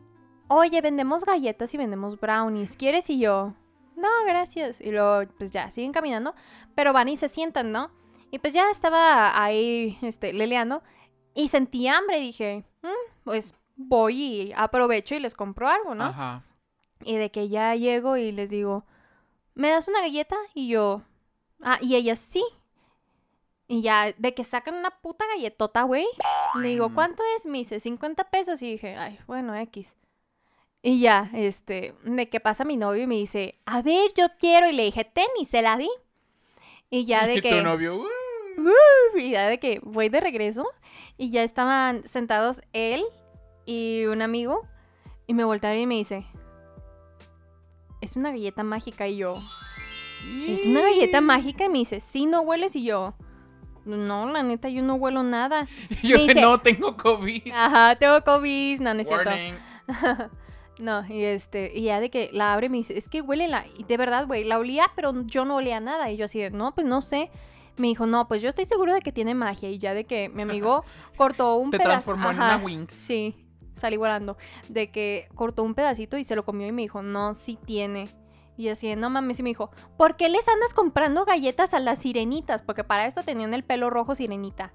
[0.47, 2.77] Oye, vendemos galletas y vendemos brownies.
[2.77, 3.09] ¿Quieres?
[3.09, 3.53] Y yo,
[3.95, 4.81] no, gracias.
[4.81, 6.35] Y luego, pues ya, siguen caminando.
[6.75, 7.91] Pero van y se sientan, ¿no?
[8.31, 10.83] Y pues ya estaba ahí, este, leleando.
[11.33, 12.19] Y sentí hambre.
[12.19, 16.05] Y dije, "Mm, pues voy y aprovecho y les compro algo, ¿no?
[16.05, 16.43] Ajá.
[17.03, 18.85] Y de que ya llego y les digo,
[19.53, 20.37] ¿me das una galleta?
[20.53, 21.01] Y yo,
[21.61, 22.43] ah, y ellas sí.
[23.67, 26.05] Y ya, de que sacan una puta galletota, güey.
[26.55, 26.93] Le digo.
[26.93, 27.45] ¿cuánto es?
[27.45, 28.61] Me dice, 50 pesos.
[28.61, 29.95] Y dije, ay, bueno, X.
[30.87, 34.69] Y ya, este, de que pasa mi novio y me dice, a ver, yo quiero.
[34.69, 35.89] Y le dije, ten, y se la di.
[36.91, 37.49] Y ya de que...
[37.49, 39.17] tu novio, "Uh".
[39.17, 40.65] Y ya de que voy de regreso
[41.17, 43.03] y ya estaban sentados él
[43.65, 44.61] y un amigo
[45.25, 46.23] y me voltearon y me dice,
[48.01, 49.35] es una galleta mágica y yo,
[50.47, 53.15] es una galleta mágica y me dice, sí, no hueles y yo,
[53.85, 55.65] no, la neta, yo no huelo nada.
[56.03, 57.51] Y yo dice- no tengo COVID.
[57.53, 59.31] Ajá, tengo COVID, no, no es cierto.
[60.77, 63.47] No, y este, y ya de que la abre y me dice, es que huele
[63.47, 66.11] la, y de verdad, güey, la olía, pero yo no olía nada.
[66.11, 67.29] Y yo así de, no, pues no sé.
[67.77, 69.69] Me dijo, no, pues yo estoy seguro de que tiene magia.
[69.69, 70.83] Y ya de que mi amigo
[71.17, 71.91] cortó un Te pedazo.
[71.91, 72.93] transformó en Ajá, una Winx.
[72.93, 73.35] Sí,
[73.75, 74.37] salí volando.
[74.69, 78.09] De que cortó un pedacito y se lo comió y me dijo, no, sí tiene.
[78.57, 81.79] Y así de, no mames, y me dijo, ¿por qué les andas comprando galletas a
[81.81, 82.61] las sirenitas?
[82.61, 84.71] Porque para esto tenían el pelo rojo sirenita.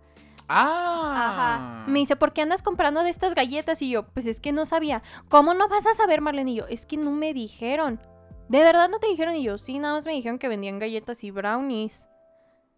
[0.53, 1.15] Ah.
[1.15, 1.85] Ajá.
[1.87, 3.81] Me dice, ¿por qué andas comprando de estas galletas?
[3.83, 5.03] Y yo, pues es que no sabía.
[5.29, 6.51] ¿Cómo no vas a saber, Marlene?
[6.51, 8.01] Y yo, es que no me dijeron.
[8.49, 9.37] ¿De verdad no te dijeron?
[9.37, 12.09] Y yo, sí, nada más me dijeron que vendían galletas y brownies.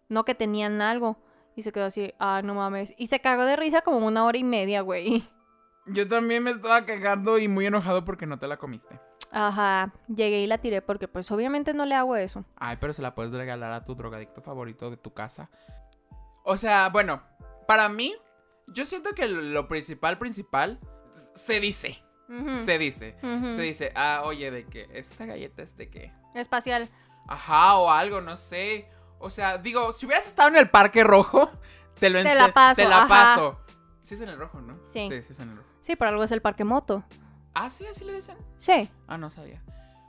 [0.07, 1.17] No que tenían algo.
[1.55, 2.93] Y se quedó así, ah, no mames.
[2.95, 5.27] Y se cagó de risa como una hora y media, güey.
[5.87, 8.99] Yo también me estaba cagando y muy enojado porque no te la comiste.
[9.31, 9.91] Ajá.
[10.07, 12.45] Llegué y la tiré porque pues obviamente no le hago eso.
[12.55, 15.49] Ay, pero se la puedes regalar a tu drogadicto favorito de tu casa.
[16.43, 17.21] O sea, bueno,
[17.67, 18.15] para mí,
[18.67, 20.79] yo siento que lo- principal, principal,
[21.35, 22.03] se dice.
[22.55, 23.15] Se dice.
[23.51, 26.11] Se dice, ah, oye, de que esta galleta es de qué.
[26.33, 26.89] Espacial.
[27.27, 28.89] Ajá, o algo, no sé.
[29.19, 31.51] O sea, digo, si hubieras estado en el Parque Rojo,
[31.99, 33.07] te lo Te la paso, Te la ajá.
[33.07, 33.59] paso.
[34.01, 34.77] Sí es en el rojo, ¿no?
[34.91, 35.05] Sí.
[35.07, 35.69] Sí, sí es en el rojo.
[35.81, 37.03] Sí, por algo es el parque moto.
[37.53, 38.37] Ah, sí, así le dicen.
[38.57, 38.89] Sí.
[39.07, 39.61] Ah, no sabía.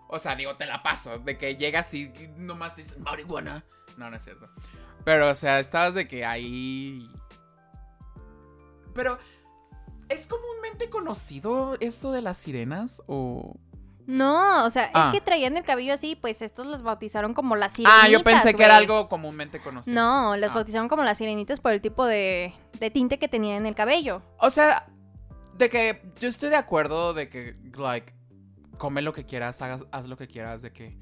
[0.08, 1.18] O sea, digo, te la paso.
[1.18, 3.64] De que llegas y nomás te dicen marihuana.
[3.98, 4.48] No, no es cierto.
[5.04, 7.10] Pero, o sea, estabas de que ahí.
[8.94, 9.18] Pero,
[10.09, 13.02] ¿es comúnmente conocido eso de las sirenas?
[13.07, 13.57] O.
[14.07, 15.07] No, o sea, Ah.
[15.12, 18.04] es que traían el cabello así, pues estos los bautizaron como las sirenitas.
[18.04, 19.94] Ah, yo pensé que era algo comúnmente conocido.
[19.94, 20.57] No, las Ah.
[20.57, 24.20] bautizaron como las sirenitas por el tipo de, de tinte que tenía en el cabello.
[24.38, 24.87] O sea,
[25.57, 28.12] de que yo estoy de acuerdo de que, like,
[28.76, 30.98] come lo que quieras, hagas, haz lo que quieras, de que.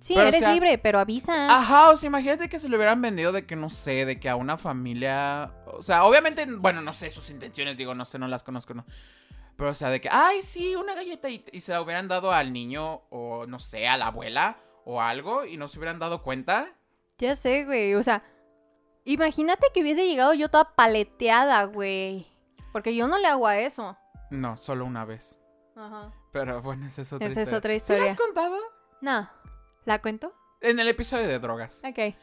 [0.00, 1.46] Sí, Pero, o eres sea, libre, pero avisa.
[1.46, 4.28] Ajá, o sea, imagínate que se lo hubieran vendido de que, no sé, de que
[4.28, 5.52] a una familia.
[5.66, 8.84] O sea, obviamente, bueno, no sé sus intenciones, digo, no sé, no las conozco, no.
[9.56, 12.30] Pero, o sea, de que, ay, sí, una galleta y, y se la hubieran dado
[12.32, 16.22] al niño, o no sé, a la abuela, o algo, y no se hubieran dado
[16.22, 16.68] cuenta.
[17.18, 17.94] Ya sé, güey.
[17.96, 18.22] O sea,
[19.04, 22.26] imagínate que hubiese llegado yo toda paleteada, güey.
[22.72, 23.96] Porque yo no le hago a eso.
[24.30, 25.38] No, solo una vez.
[25.74, 26.12] Ajá.
[26.32, 27.58] Pero bueno, esa es otra Esa es historia.
[27.58, 28.04] otra ¿Sí historia.
[28.04, 28.56] la has contado?
[29.00, 29.30] No.
[29.88, 30.34] ¿La cuento?
[30.60, 31.80] En el episodio de drogas.
[31.82, 32.14] Ok.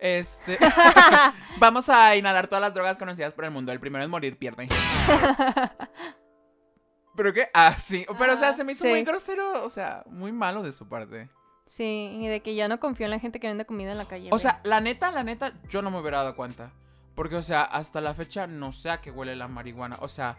[0.00, 0.58] Este.
[1.60, 3.70] Vamos a inhalar todas las drogas conocidas por el mundo.
[3.70, 4.68] El primero en morir pierde.
[7.16, 7.48] ¿Pero qué?
[7.54, 8.04] Ah, sí.
[8.18, 8.90] Pero, o sea, Ah, se me hizo sí.
[8.90, 9.62] muy grosero.
[9.64, 11.28] O sea, muy malo de su parte.
[11.64, 14.08] sí, y de que ya no confío en la gente que vende comida en la
[14.08, 14.28] calle.
[14.32, 16.72] O sea, la neta, la neta, yo no me hubiera dado cuenta.
[17.14, 19.96] Porque, o sea, hasta la fecha no sé a qué huele la marihuana.
[20.00, 20.38] O sea,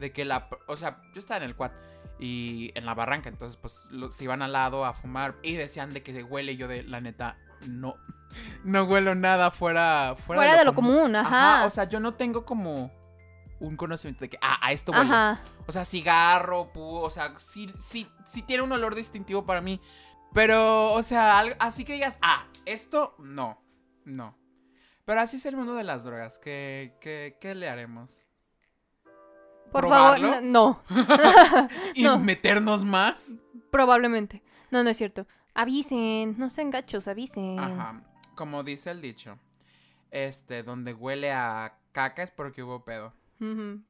[0.00, 0.48] de que la.
[0.66, 1.70] O sea, yo estaba en el quad
[2.18, 3.28] y en la barranca.
[3.28, 6.52] Entonces, pues, lo- se iban al lado a fumar y decían de que huele.
[6.52, 7.96] y Yo, de la neta, no.
[8.64, 10.16] No huelo nada fuera.
[10.26, 11.64] Fuera, Fuera de lo común, ajá.
[11.66, 12.90] O sea, yo no tengo como
[13.60, 15.04] un conocimiento de que, ah, a esto huele.
[15.04, 15.40] Ajá.
[15.66, 19.80] O sea, cigarro, pu, o sea, sí, sí, sí tiene un olor distintivo para mí.
[20.32, 23.62] Pero, o sea, así que digas, ah, esto no,
[24.04, 24.36] no.
[25.04, 26.38] Pero así es el mundo de las drogas.
[26.40, 28.26] ¿Qué, qué, qué le haremos?
[29.74, 30.28] Por ¿Probarlo?
[30.28, 30.80] favor, no.
[31.94, 32.16] ¿Y No.
[32.20, 33.34] meternos más?
[33.72, 34.40] Probablemente.
[34.70, 35.26] No, no es cierto.
[35.52, 37.58] Avisen, no sean gachos, avisen.
[37.58, 38.00] Ajá.
[38.36, 39.36] Como dice el dicho,
[40.12, 43.12] este, donde huele a caca es porque hubo pedo.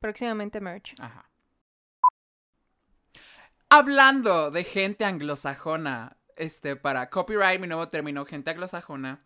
[0.01, 0.95] Próximamente merch.
[0.99, 1.27] Ajá.
[3.69, 9.23] Hablando de gente anglosajona, este, para copyright, mi nuevo término, gente anglosajona,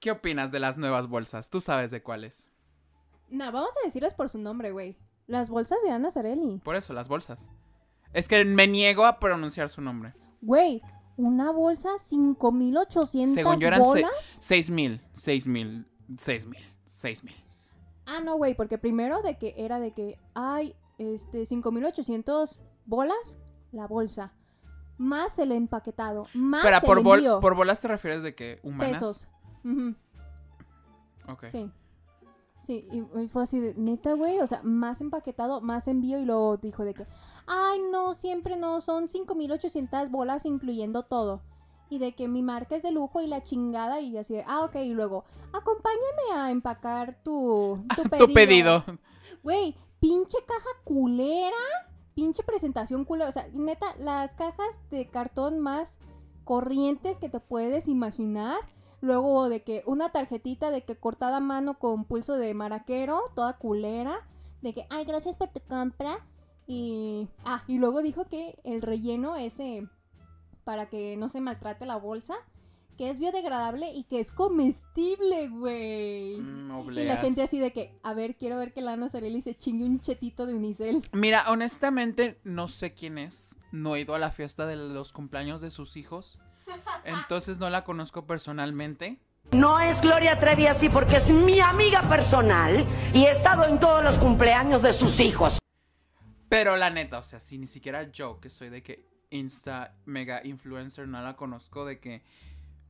[0.00, 1.50] ¿qué opinas de las nuevas bolsas?
[1.50, 2.48] Tú sabes de cuáles.
[3.28, 4.96] No, vamos a decirles por su nombre, güey.
[5.26, 6.58] Las bolsas de Ana Zarelli.
[6.64, 7.48] Por eso, las bolsas.
[8.12, 10.14] Es que me niego a pronunciar su nombre.
[10.42, 10.82] Güey,
[11.16, 14.10] una bolsa 5800 Según yo eran bolas.
[14.40, 17.34] seis mil, seis mil, seis mil, seis mil.
[18.06, 23.38] Ah, no, güey, porque primero de que era de que hay este 5800 bolas
[23.72, 24.32] la bolsa,
[24.98, 28.60] más el empaquetado, más Espera, el por, bol- envío, por bolas te refieres de que
[28.62, 28.92] humanas.
[29.00, 29.28] pesos.
[31.28, 31.46] Ok.
[31.46, 31.70] Sí.
[32.64, 36.56] Sí, y, fue así de, neta, güey, o sea, más empaquetado, más envío y luego
[36.56, 37.06] dijo de que,
[37.46, 41.42] ay, no, siempre no, son 5800 bolas incluyendo todo.
[41.90, 44.64] Y de que mi marca es de lujo y la chingada y así de, ah,
[44.64, 48.26] ok, y luego, acompáñame a empacar tu, tu pedido.
[48.26, 48.84] Tu pedido.
[49.42, 51.56] Güey, pinche caja culera,
[52.14, 53.28] pinche presentación culera.
[53.28, 55.92] O sea, neta, las cajas de cartón más
[56.44, 58.58] corrientes que te puedes imaginar.
[59.04, 63.58] Luego de que una tarjetita de que cortada a mano con pulso de maraquero, toda
[63.58, 64.26] culera.
[64.62, 66.26] De que, ay, gracias por tu compra.
[66.66, 69.86] Y, ah, y luego dijo que el relleno ese,
[70.64, 72.34] para que no se maltrate la bolsa,
[72.96, 76.38] que es biodegradable y que es comestible, güey.
[76.38, 79.54] Mm, Y la gente así de que, a ver, quiero ver que Lana Zarelli se
[79.54, 81.02] chingue un chetito de unicel.
[81.12, 83.58] Mira, honestamente, no sé quién es.
[83.70, 86.38] No he ido a la fiesta de los cumpleaños de sus hijos.
[87.04, 89.18] Entonces no la conozco personalmente.
[89.52, 94.02] No es Gloria Trevi así porque es mi amiga personal y he estado en todos
[94.02, 95.58] los cumpleaños de sus hijos.
[96.48, 100.40] Pero la neta, o sea, si ni siquiera yo, que soy de que Insta mega
[100.46, 102.22] influencer, no la conozco, de que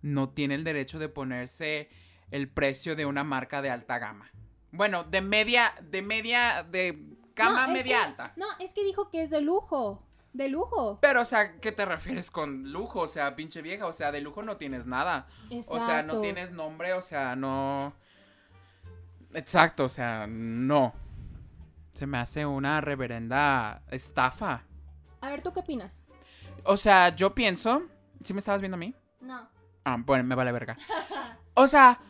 [0.03, 1.89] no tiene el derecho de ponerse
[2.31, 4.31] el precio de una marca de alta gama.
[4.71, 8.33] Bueno, de media, de media, de gama No, media que- alta.
[8.37, 10.03] No, es que dijo que es de lujo.
[10.35, 10.99] De lujo.
[11.01, 13.01] Pero, o sea, ¿qué te refieres con lujo?
[13.03, 15.29] O sea, pinche vieja, o sea, de lujo no tienes nada.
[15.69, 16.21] O sea, no Exacto.
[16.21, 17.95] tienes nombre, o sea, no.
[19.33, 20.93] Exacto, o sea, no.
[21.93, 24.65] Se me hace una reverenda estafa.
[25.21, 26.03] A ver, ¿tú qué opinas?
[26.65, 27.85] O sea, yo pienso.
[28.23, 28.93] ¿Sí me estabas viendo a mí?
[29.21, 29.49] No.
[29.85, 30.77] Ah, bueno, me vale verga.
[31.57, 32.01] O sea,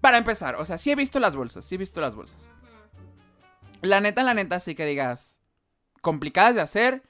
[0.00, 2.48] para empezar, o sea, sí he visto las bolsas, sí he visto las bolsas.
[3.82, 5.42] La neta, la neta, sí que digas.
[6.00, 7.02] ¿Complicadas de hacer?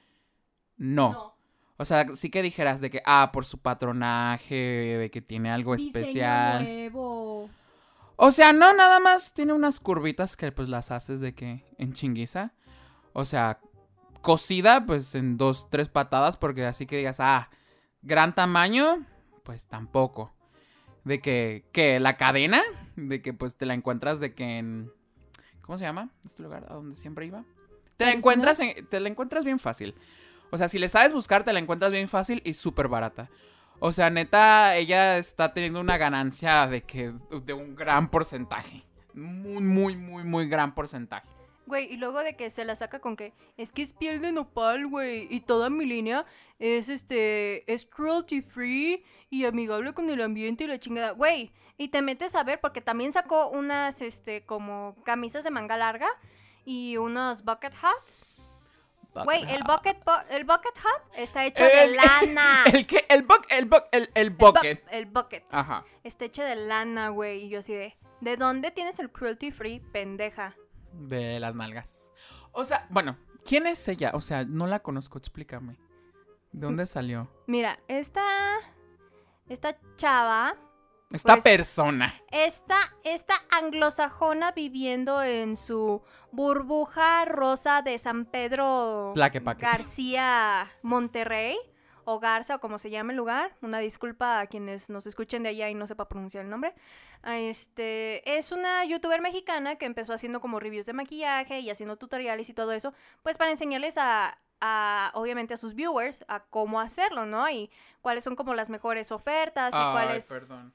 [0.81, 1.35] No.
[1.77, 5.75] O sea, sí que dijeras de que, ah, por su patronaje, de que tiene algo
[5.75, 6.63] Diseño especial.
[6.63, 7.49] nuevo.
[8.15, 11.93] O sea, no, nada más tiene unas curvitas que pues las haces de que en
[11.93, 12.53] chinguiza.
[13.13, 13.59] O sea,
[14.21, 17.49] cocida pues en dos, tres patadas porque así que digas, ah,
[18.01, 19.05] gran tamaño,
[19.43, 20.33] pues tampoco.
[21.03, 22.61] De que, que la cadena,
[22.95, 24.91] de que pues te la encuentras de que en...
[25.61, 26.09] ¿Cómo se llama?
[26.25, 27.43] Este lugar a donde siempre iba.
[27.97, 29.95] Te la encuentras, en- te la encuentras bien fácil.
[30.51, 33.29] O sea, si le sabes buscar, te la encuentras bien fácil y súper barata.
[33.79, 38.83] O sea, neta, ella está teniendo una ganancia de que de un gran porcentaje.
[39.13, 41.27] Muy, muy, muy, muy gran porcentaje.
[41.65, 44.31] Güey, y luego de que se la saca con que es que es piel de
[44.31, 46.25] nopal, güey, y toda mi línea
[46.59, 51.51] es este es cruelty free y amigable con el ambiente y la chingada, güey.
[51.77, 56.09] Y te metes a ver porque también sacó unas este como camisas de manga larga
[56.65, 58.23] y unos bucket hats.
[59.13, 60.73] Güey, el bucket bu- el bucket
[61.15, 62.63] está hecho de lana.
[62.73, 64.83] El que, el buck, el buck, el, el bu- bucket.
[64.91, 65.43] El bucket.
[65.51, 65.83] Ajá.
[66.03, 67.43] Está hecho de lana, güey.
[67.45, 70.55] Y yo así de, ¿de dónde tienes el cruelty free, pendeja?
[70.93, 72.09] De las nalgas.
[72.53, 74.11] O sea, bueno, ¿quién es ella?
[74.13, 75.77] O sea, no la conozco, explícame.
[76.53, 77.29] ¿De dónde salió?
[77.47, 78.21] Mira, esta.
[79.49, 80.55] Esta chava.
[81.11, 82.15] Esta Pues- persona.
[82.31, 89.61] Esta, esta anglosajona viviendo en su burbuja rosa de San Pedro Tlaquepaque.
[89.65, 91.57] García Monterrey.
[92.03, 93.53] O Garza, o como se llame el lugar.
[93.61, 96.73] Una disculpa a quienes nos escuchen de allá y no sepa pronunciar el nombre.
[97.21, 101.97] Ah, Este, es una youtuber mexicana que empezó haciendo como reviews de maquillaje y haciendo
[101.97, 106.79] tutoriales y todo eso, pues para enseñarles a, a, obviamente a sus viewers a cómo
[106.81, 107.47] hacerlo, ¿no?
[107.51, 107.69] Y
[108.01, 110.25] cuáles son como las mejores ofertas y Ay, cuáles...
[110.27, 110.73] perdón.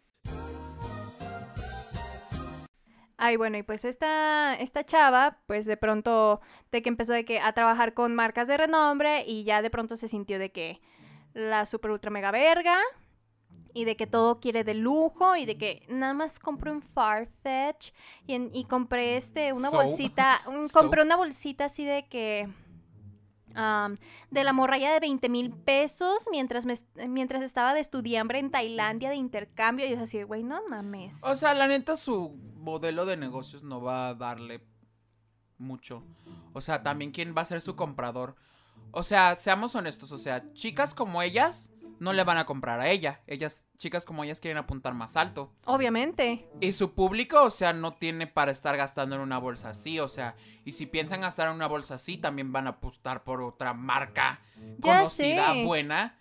[3.18, 7.40] Ay, bueno, y pues esta, esta chava, pues de pronto, de que empezó de que
[7.40, 10.80] a trabajar con marcas de renombre y ya de pronto se sintió de que
[11.32, 12.76] la super ultra mega verga
[13.72, 17.92] y de que todo quiere de lujo y de que nada más compré un Farfetch
[18.26, 22.48] y, en- y compré este, una bolsita, un- compré una bolsita así de que...
[23.56, 23.96] am,
[24.30, 26.74] de la morralla de 20 mil pesos mientras, me,
[27.08, 31.18] mientras estaba de estudiambre en Tailandia de intercambio y es así, güey, no mames.
[31.22, 34.60] O sea, la neta, su modelo de negocios no va a darle
[35.58, 36.02] mucho.
[36.52, 38.36] O sea, también quién va a ser su comprador.
[38.92, 42.88] O sea, seamos honestos, o sea, chicas como ellas no le van a comprar a
[42.90, 43.20] ella.
[43.26, 45.52] Ellas, chicas como ellas, quieren apuntar más alto.
[45.64, 46.48] Obviamente.
[46.60, 50.08] Y su público, o sea, no tiene para estar gastando en una bolsa así, o
[50.08, 53.72] sea, y si piensan gastar en una bolsa así, también van a apostar por otra
[53.74, 54.40] marca
[54.78, 55.64] Ya conocida, sé.
[55.64, 56.18] buena.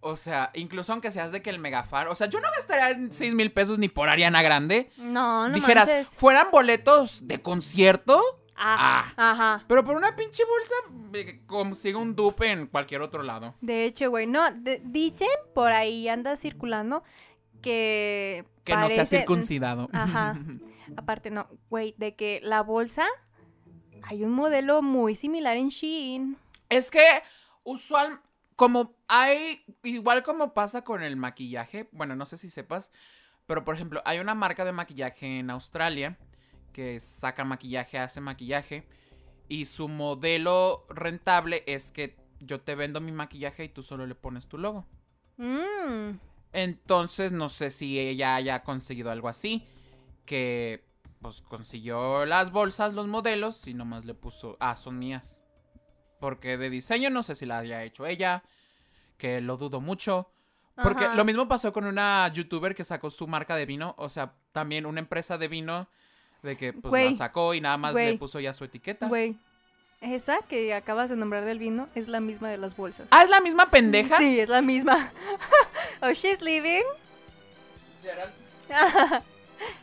[0.00, 3.34] O sea, incluso aunque seas de que el megafar, o sea, yo no gastaría 6
[3.34, 4.90] mil pesos ni por Ariana Grande.
[4.96, 6.08] No, no Dijeras, manches.
[6.14, 8.22] fueran boletos de concierto,
[8.60, 9.64] Ah, ajá.
[9.68, 13.54] pero por una pinche bolsa, consigo un dupe en cualquier otro lado.
[13.60, 17.02] De hecho, güey, no, de- dicen por ahí anda circulando
[17.62, 19.88] que Que no sea parece- circuncidado.
[19.92, 20.36] Ajá.
[20.96, 23.06] Aparte, no, güey, de que la bolsa
[24.02, 26.36] hay un modelo muy similar en Shein.
[26.68, 27.04] Es que
[27.64, 28.20] usual,
[28.56, 32.90] como hay, igual como pasa con el maquillaje, bueno, no sé si sepas,
[33.46, 36.16] pero por ejemplo, hay una marca de maquillaje en Australia
[36.72, 38.86] que saca maquillaje, hace maquillaje,
[39.48, 44.14] y su modelo rentable es que yo te vendo mi maquillaje y tú solo le
[44.14, 44.86] pones tu logo.
[45.36, 46.18] Mm,
[46.52, 49.66] Entonces, no sé si ella haya conseguido algo así,
[50.24, 50.84] que
[51.20, 55.42] pues consiguió las bolsas, los modelos, y nomás le puso, ah, son mías.
[56.20, 58.42] Porque de diseño no sé si la haya hecho ella,
[59.16, 60.30] que lo dudo mucho.
[60.80, 61.14] Porque Ajá.
[61.14, 64.86] lo mismo pasó con una youtuber que sacó su marca de vino, o sea, también
[64.86, 65.88] una empresa de vino
[66.42, 69.06] de que pues la sacó y nada más le puso ya su etiqueta.
[69.08, 69.36] Güey,
[70.00, 73.08] esa que acabas de nombrar del vino es la misma de las bolsas.
[73.10, 74.18] Ah, es la misma pendeja.
[74.18, 75.12] Sí, es la misma.
[76.02, 76.84] oh, she's leaving.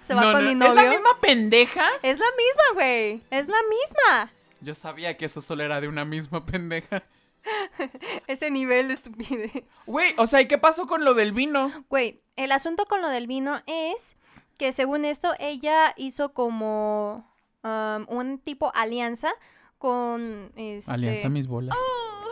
[0.03, 0.73] Se va No, con no, mi novio.
[0.73, 1.89] ¿Es la misma pendeja?
[2.01, 3.21] Es la misma, güey.
[3.29, 4.31] Es la misma.
[4.61, 7.03] Yo sabía que eso solo era de una misma pendeja.
[8.27, 9.51] Ese nivel de estupidez.
[9.85, 11.85] Güey, o sea, ¿y qué pasó con lo del vino?
[11.89, 14.15] Güey, el asunto con lo del vino es
[14.57, 17.29] que según esto ella hizo como
[17.63, 19.33] um, un tipo alianza
[19.77, 21.29] con este...
[21.29, 21.75] mis bolas.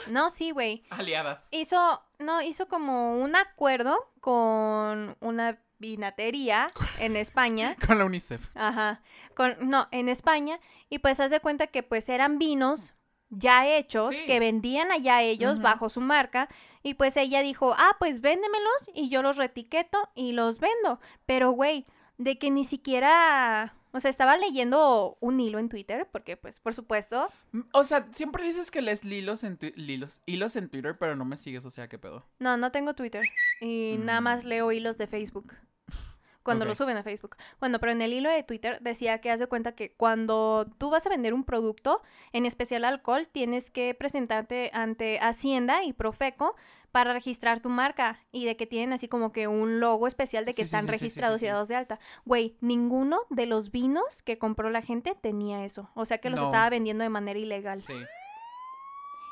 [0.09, 0.83] No, sí, güey.
[0.89, 1.47] Aliadas.
[1.51, 7.75] Hizo, no, hizo como un acuerdo con una vinatería en España.
[7.87, 8.49] Con la UNICEF.
[8.55, 9.01] Ajá.
[9.35, 10.59] Con, no, en España.
[10.89, 12.93] Y pues haz de cuenta que pues eran vinos
[13.29, 14.25] ya hechos Sí.
[14.25, 16.47] que vendían allá ellos bajo su marca.
[16.83, 20.99] Y pues ella dijo, ah, pues véndemelos y yo los retiqueto y los vendo.
[21.25, 21.85] Pero, güey,
[22.17, 23.75] de que ni siquiera...
[23.95, 27.29] O sea, estaba leyendo un hilo en Twitter, porque pues, por supuesto,
[27.73, 31.37] O sea, siempre dices que lees lilos en, lilos, hilos en Twitter, pero no me
[31.37, 32.25] sigues, o sea, ¿qué pedo?
[32.39, 33.23] No, no tengo Twitter.
[33.61, 34.47] Y nada más Mm.
[34.47, 35.53] leo hilos de Facebook.
[36.43, 37.37] Cuando lo suben a Facebook.
[37.59, 40.89] Bueno, pero en el hilo de Twitter decía que haz de cuenta que cuando tú
[40.89, 42.01] vas a vender un producto,
[42.33, 46.55] en especial alcohol, tienes que presentarte ante Hacienda y Profeco
[46.93, 50.51] para registrar tu marca y de que tienen así como que un logo especial de
[50.51, 51.99] que Sí, están sí, registrados sí, y dados de alta.
[52.23, 55.89] Güey, ninguno de los vinos que compró la gente tenía eso.
[55.95, 56.45] O sea que los No.
[56.45, 57.81] estaba vendiendo de manera ilegal.
[57.81, 57.93] Sí.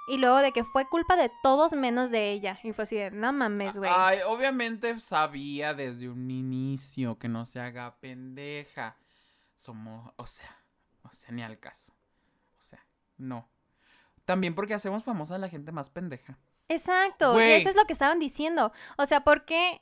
[0.08, 2.60] Y luego de que fue culpa de todos menos de ella.
[2.64, 3.92] Y fue así de, no mames, güey.
[3.94, 8.98] Ay, obviamente sabía desde un inicio que no se haga pendeja.
[9.56, 10.58] Somos, o sea,
[11.04, 11.94] o sea, ni al caso.
[12.60, 12.84] O sea,
[13.18, 13.48] no.
[14.26, 16.40] También porque hacemos famosa a la gente más pendeja.
[16.72, 18.72] Exacto, y eso es lo que estaban diciendo.
[18.98, 19.82] O sea, ¿por qué,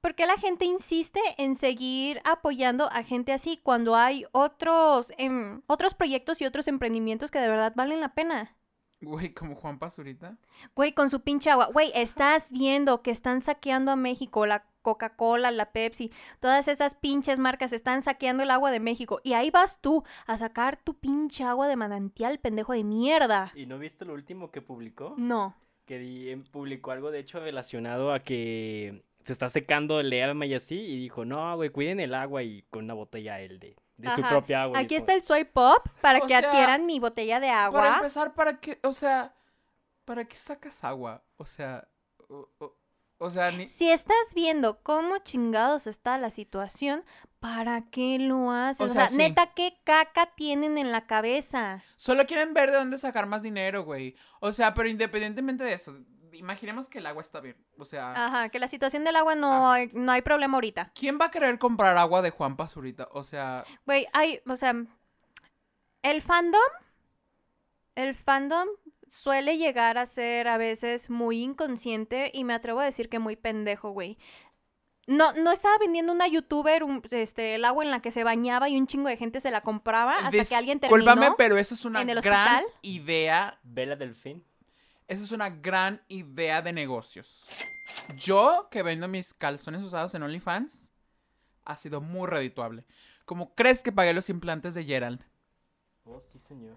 [0.00, 5.62] por qué la gente insiste en seguir apoyando a gente así cuando hay otros, em,
[5.66, 8.56] otros proyectos y otros emprendimientos que de verdad valen la pena?
[9.00, 10.36] Güey, como Juan Pazurita.
[10.76, 11.66] Güey, con su pinche agua.
[11.72, 17.38] Güey, estás viendo que están saqueando a México, la Coca-Cola, la Pepsi, todas esas pinches
[17.38, 19.20] marcas están saqueando el agua de México.
[19.24, 23.52] Y ahí vas tú a sacar tu pinche agua de manantial, pendejo de mierda.
[23.54, 25.14] ¿Y no viste lo último que publicó?
[25.16, 25.56] No.
[25.84, 30.54] Que di- publicó algo, de hecho, relacionado a que se está secando el Lema y
[30.54, 34.14] así, y dijo, no, güey, cuiden el agua y con una botella él de, de
[34.14, 34.78] su propia agua.
[34.78, 37.64] Aquí es está el swipe up para O que sea, adquieran mi botella de Para
[37.64, 37.96] agua.
[37.96, 38.78] empezar, ¿para qué?
[38.82, 39.34] O sea,
[40.04, 41.22] ¿para qué sacas agua?
[41.36, 41.86] O sea,
[42.28, 42.76] o, o-
[43.18, 43.66] o sea, ni...
[43.66, 47.04] Si estás viendo cómo chingados está la situación,
[47.42, 48.80] ¿para qué lo haces?
[48.80, 49.16] O O, sea, sea, sí.
[49.16, 51.82] neta, ¿qué caca tienen en la cabeza?
[51.96, 54.14] Solo quieren ver de dónde sacar más dinero, güey.
[54.40, 55.98] O sea, pero independientemente de eso,
[56.32, 57.56] imaginemos que el agua está bien.
[57.76, 60.92] O sea, Ajá, que la situación del agua no, hay, no hay problema ahorita.
[60.94, 63.08] ¿quién va a querer comprar agua de Juan Pazurita?
[63.12, 64.74] O sea, Güey, hay, o sea,
[66.02, 66.60] el fandom,
[67.96, 68.68] el fandom
[69.08, 73.36] suele llegar a ser a veces muy inconsciente y me atrevo a decir que muy
[73.36, 74.16] pendejo, güey.
[75.06, 78.68] No, no estaba vendiendo una youtuber un- este, el agua en la que se bañaba
[78.68, 80.98] y un chingo de gente se la compraba hasta que alguien terminó.
[81.04, 82.78] discúlpame, pero eso es una en el gran hospital.
[82.82, 83.58] idea.
[83.64, 84.44] Vela Delfín.
[85.08, 87.48] Eso es una gran idea de negocios.
[88.16, 90.92] Yo, que vendo mis calzones usados en OnlyFans,
[91.64, 92.84] ha sido muy redituable.
[93.24, 95.20] ¿Cómo crees que pagué los implantes de Gerald?
[96.04, 96.76] Oh, sí, señor.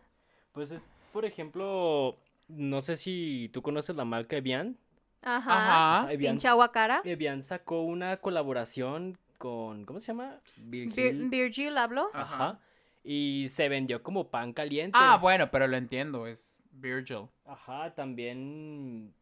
[0.52, 2.18] Pues es, por ejemplo,
[2.48, 4.78] no sé si tú conoces la marca Evian.
[5.26, 6.02] Ajá.
[6.04, 6.12] Ajá.
[6.14, 7.02] Evian, Pinche agua cara.
[7.04, 10.40] Evian sacó una colaboración con, ¿cómo se llama?
[10.58, 11.30] Vir- Virgil.
[11.30, 12.10] Virgil habló.
[12.14, 12.36] Ajá.
[12.36, 12.60] Ajá.
[13.04, 14.98] Y se vendió como pan caliente.
[15.00, 17.28] Ah, bueno, pero lo entiendo, es Virgil.
[17.46, 19.14] Ajá, también.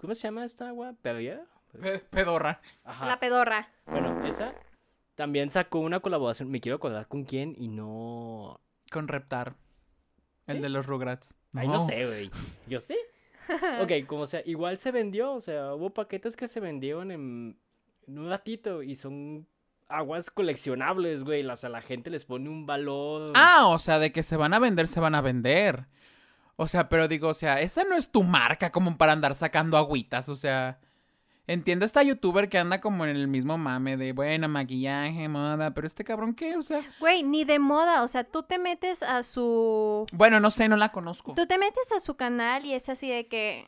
[0.00, 0.94] ¿Cómo se llama esta agua?
[1.02, 1.42] ¿Perrier?
[1.80, 2.60] Pe- pedorra.
[2.84, 3.06] Ajá.
[3.06, 3.68] La pedorra.
[3.86, 4.54] Bueno, esa
[5.16, 6.50] también sacó una colaboración.
[6.50, 8.60] Me quiero acordar con quién y no.
[8.92, 9.54] Con Reptar.
[10.46, 11.34] El de los Rugrats.
[11.54, 12.30] Ay, no sé, güey.
[12.68, 12.96] Yo sé.
[13.82, 15.32] Ok, como sea, igual se vendió.
[15.32, 17.58] O sea, hubo paquetes que se vendieron en,
[18.06, 19.46] en un ratito y son
[19.88, 21.46] aguas coleccionables, güey.
[21.46, 23.32] O sea, la gente les pone un valor.
[23.34, 25.86] Ah, o sea, de que se van a vender, se van a vender.
[26.56, 29.76] O sea, pero digo, o sea, esa no es tu marca como para andar sacando
[29.76, 30.80] agüitas, o sea.
[31.48, 35.86] Entiendo esta youtuber que anda como en el mismo mame de, bueno, maquillaje, moda, pero
[35.86, 36.56] este cabrón, ¿qué?
[36.58, 38.02] O sea, Güey, ni de moda.
[38.02, 40.06] O sea, tú te metes a su.
[40.12, 41.32] bueno, no sé, no la conozco.
[41.34, 43.66] Tú te metes a su canal y es así de que.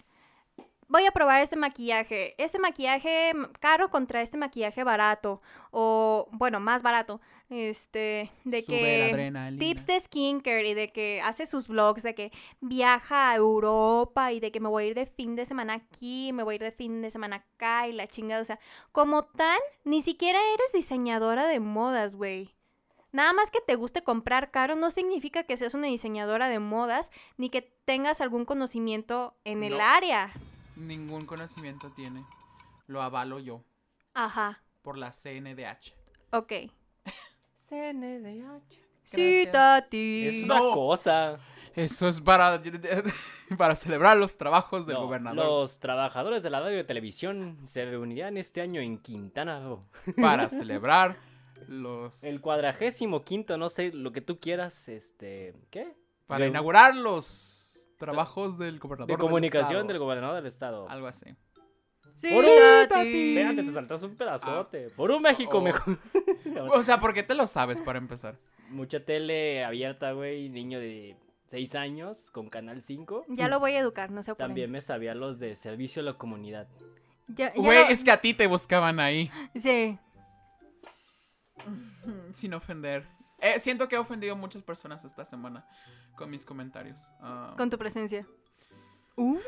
[0.90, 2.34] Voy a probar este maquillaje.
[2.36, 3.30] Este maquillaje
[3.60, 5.40] caro contra este maquillaje barato.
[5.70, 7.20] O, bueno, más barato.
[7.48, 8.32] Este.
[8.42, 9.56] De Sube que.
[9.56, 14.40] Tips de skincare y de que hace sus vlogs, de que viaja a Europa y
[14.40, 16.62] de que me voy a ir de fin de semana aquí, me voy a ir
[16.62, 18.42] de fin de semana acá y la chingada.
[18.42, 18.58] O sea,
[18.90, 22.56] como tal, ni siquiera eres diseñadora de modas, güey.
[23.12, 27.12] Nada más que te guste comprar caro no significa que seas una diseñadora de modas
[27.36, 30.32] ni que tengas algún conocimiento en el área.
[30.80, 32.24] Ningún conocimiento tiene.
[32.86, 33.62] Lo avalo yo
[34.14, 35.94] Ajá, por la CNDH.
[36.32, 36.52] ok.
[37.68, 39.50] CNDH.
[39.52, 40.26] Tati.
[40.28, 40.72] Es una No.
[40.72, 41.38] cosa.
[41.74, 42.60] Eso es para,
[43.58, 45.44] para celebrar los trabajos del No, gobernador.
[45.44, 49.84] Los trabajadores de la radio y televisión se reunirán este año en Quintana Roo.
[50.20, 51.16] Para celebrar
[51.68, 52.24] los...
[52.24, 55.94] El cuadragésimo quinto, no sé, lo que tú quieras, este, ¿qué?
[56.26, 57.59] Para Reu- inaugurar los
[58.00, 60.88] trabajos del gobernador De comunicación del gobernador del estado.
[60.88, 61.26] Algo así.
[62.16, 62.44] Sí, Por-
[62.88, 63.28] Tati.
[63.36, 64.88] Espérate, te saltas un pedazote.
[64.96, 65.62] Por un México Oh.
[65.62, 65.98] mejor.
[66.74, 68.36] O sea, ¿por qué te lo sabes para empezar?
[68.68, 73.24] Mucha tele abierta, güey, niño de 6 años con Canal 5.
[73.28, 74.48] Ya lo voy a educar, no se oponen.
[74.48, 76.68] También me sabía los de servicio a la comunidad.
[77.56, 79.30] Güey, lo- es que a ti te buscaban ahí.
[79.54, 79.98] Sí.
[82.32, 83.06] Sin ofender.
[83.40, 85.66] Eh, siento que he ofendido a muchas personas esta semana
[86.16, 87.10] con mis comentarios.
[87.20, 88.26] Ah, Con tu presencia.
[89.16, 89.38] Uh.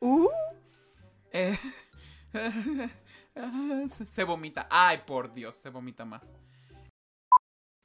[0.00, 0.28] Uh.
[1.30, 1.56] eh,
[4.06, 4.66] se, vomita.
[4.70, 6.34] Ay, por Dios, se vomita más.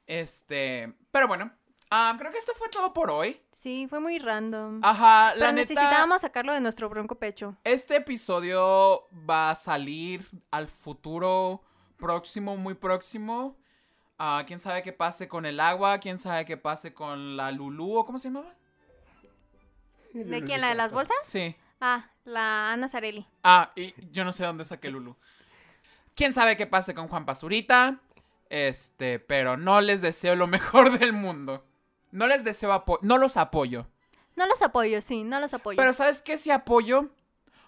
[0.06, 1.52] Este, pero bueno,
[1.90, 3.40] ah, creo que esto fue todo por hoy.
[3.52, 4.80] Sí, fue muy random.
[4.82, 5.68] Ajá, Pero la neta.
[5.74, 7.56] necesitábamos sacarlo de nuestro bronco pecho.
[7.64, 11.62] Este episodio va a salir al futuro
[11.98, 13.56] próximo, muy próximo.
[14.18, 17.98] Ah, quién sabe qué pase con el agua, quién sabe qué pase con la Lulu,
[17.98, 18.52] ¿o cómo se llamaba?
[20.12, 20.60] ¿De quién?
[20.60, 21.16] ¿La de las bolsas?
[21.22, 21.54] Sí.
[21.80, 23.26] Ah, la Ana Zarelli.
[23.44, 25.16] Ah, y yo no sé dónde saqué Lulu.
[26.16, 28.00] Quién sabe qué pase con Juan Pazurita.
[28.50, 31.64] Este, pero no les deseo lo mejor del mundo.
[32.10, 33.86] No les deseo apoyo, no los apoyo.
[34.34, 35.76] No los apoyo, sí, no los apoyo.
[35.76, 37.10] Pero ¿sabes qué sí apoyo?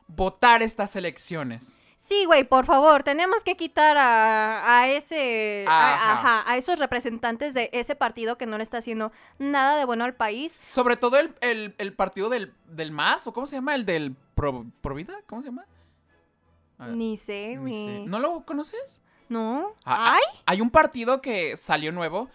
[0.08, 1.78] Votar estas elecciones.
[2.10, 6.50] Sí, güey, por favor, tenemos que quitar a, a ese, a, Ajá.
[6.50, 10.14] a esos representantes de ese partido que no le está haciendo nada de bueno al
[10.16, 10.58] país.
[10.64, 13.76] Sobre todo el, el- el partido del, del MAS, ¿o cómo se llama?
[13.76, 15.64] El del Pro, Provida, ¿cómo se llama?
[16.80, 18.04] Ah, Ni sé, güey.
[18.06, 19.00] ¿No lo conoces?
[19.28, 19.76] ¿No?
[19.84, 22.28] Ah, Ay, Hay un partido que salió nuevo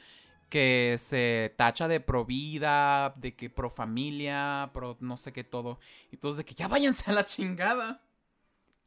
[0.47, 5.79] que se tacha de pro vida, de que pro familia, pro no sé qué todo.
[6.11, 7.99] Y todos de que ya váyanse a la chingada.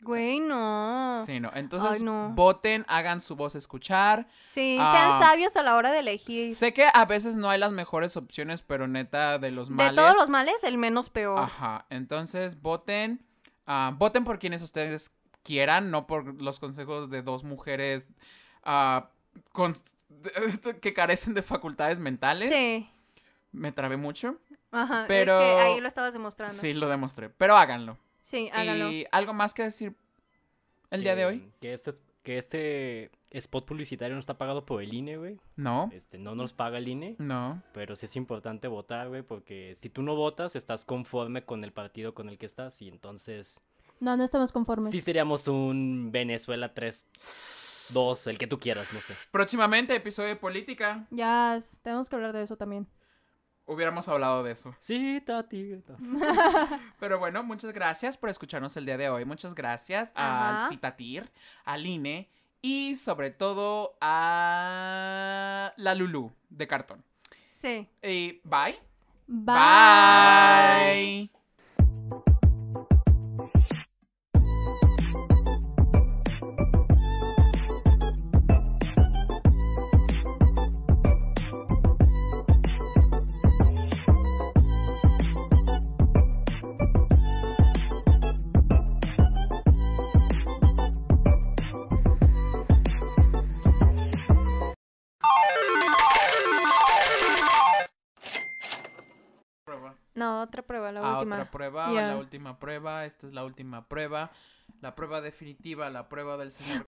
[0.01, 1.23] Güey, no.
[1.27, 1.51] Sí, no.
[1.55, 2.31] Entonces Ay, no.
[2.35, 4.27] voten, hagan su voz escuchar.
[4.41, 4.93] Sí, Ah.
[4.93, 6.55] sean sabios a la hora de elegir.
[6.55, 9.97] Sé que a veces no hay las mejores opciones, pero neta, de los de males.
[9.97, 11.39] todos los males, el menos peor.
[11.41, 13.25] Ajá, entonces voten,
[13.67, 18.09] ah, voten por quienes ustedes quieran, no por los consejos de dos mujeres
[18.65, 19.11] ah,
[19.53, 19.75] con-
[20.83, 22.51] que carecen de facultades mentales.
[22.51, 22.89] Sí.
[23.53, 24.37] Me trabé mucho.
[24.71, 26.55] Ajá, Pero- es que ahí lo estabas demostrando.
[26.55, 27.97] Sí, lo demostré, pero háganlo.
[28.29, 28.91] Sí, háganlo.
[28.93, 29.95] ¿Y algo más que decir
[30.91, 31.37] el día de hoy?
[31.37, 35.39] Eh, Que este, que este spot publicitario no está pagado por el INE, güey.
[35.57, 37.17] No, Este, no nos paga el INE.
[37.19, 37.63] no.
[37.73, 41.73] Pero sí es importante votar, güey, porque si tú no votas, estás conforme con el
[41.73, 42.83] partido con el que estás.
[42.83, 43.63] Y entonces,
[44.01, 44.91] No, no estamos conformes.
[44.93, 47.05] sí seríamos un Venezuela 3,
[47.95, 49.15] 2, el que tú quieras, no sé.
[49.31, 51.07] Próximamente, episodio de política.
[51.11, 52.87] Ya, s- tenemos que hablar de eso también.
[53.69, 54.75] Hubiéramos hablado de eso.
[54.81, 55.77] Sí, tati.
[55.87, 55.95] ta.
[56.99, 59.27] Pero bueno, muchas gracias por escucharnos el día de hoy.
[59.27, 60.65] Muchas gracias Ajá.
[60.65, 61.31] al Citatir,
[61.67, 62.31] al INE
[62.63, 67.05] y sobre todo a la Lulu de cartón.
[67.53, 67.87] Sí.
[68.03, 68.79] Y bye.
[69.27, 69.55] Bye.
[71.29, 71.31] Bye.
[101.37, 101.37] Última.
[101.37, 102.09] otra prueba, Ya.
[102.09, 104.31] la última prueba, esta es la última prueba,
[104.81, 106.87] la prueba definitiva, la prueba del señor.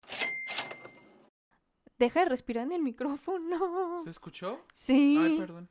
[1.99, 4.03] Deja de respirar en el micrófono.
[4.05, 4.61] ¿Se escuchó?
[4.75, 5.17] Sí.
[5.19, 5.69] Ay, perdón.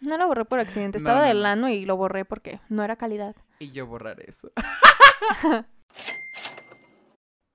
[0.00, 0.98] No lo borré por accidente.
[0.98, 1.40] Estaba no, de no.
[1.40, 3.36] lano y lo borré porque no era calidad.
[3.58, 4.50] Y yo borraré eso.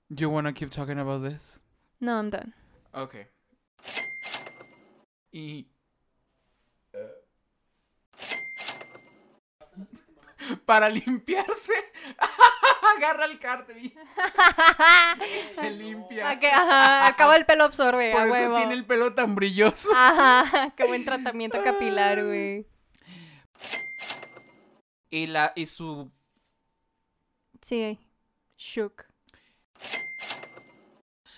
[0.10, 1.60] you wanna keep talking about this?
[1.99, 2.53] No, I'm done.
[2.93, 3.28] Okay.
[5.32, 5.68] Y
[10.66, 11.74] para limpiarse,
[12.97, 13.93] agarra el cártel y
[15.54, 16.39] se limpia.
[16.39, 18.58] Que- ajá, acaba el pelo absorbe, Por a eso huevo.
[18.58, 19.89] tiene el pelo tan brilloso.
[19.95, 22.66] Ajá, qué buen tratamiento capilar, güey.
[25.10, 26.12] Y la y su
[27.62, 28.00] Sí.
[28.58, 29.06] Shook.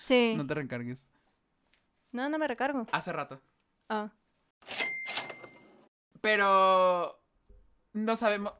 [0.02, 0.34] Sí.
[0.36, 1.08] no te recargues.
[2.10, 2.86] No, no me recargo.
[2.92, 3.40] Hace rato.
[3.88, 4.10] Ah.
[6.20, 7.18] Pero
[7.92, 8.52] no sabemos.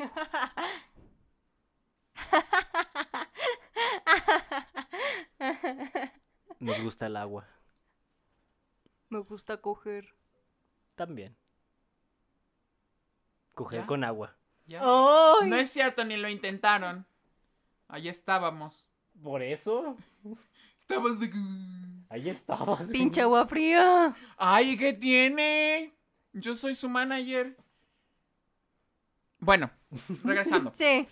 [6.60, 7.46] Nos gusta el agua.
[9.08, 10.14] Me gusta coger.
[10.94, 11.36] También.
[13.54, 13.86] Coger ¿Ya?
[13.86, 14.36] con agua.
[14.68, 17.06] No es cierto, ni lo intentaron.
[17.88, 18.90] Ahí estábamos.
[19.22, 19.96] Por eso.
[20.78, 21.30] Estábamos de
[22.08, 22.88] Ahí estabas.
[22.88, 24.14] Pinche agua fría.
[24.36, 25.94] Ay, ¿qué tiene?
[26.32, 27.56] Yo soy su manager.
[29.38, 29.70] Bueno,
[30.24, 30.72] regresando.
[30.74, 31.06] Sí.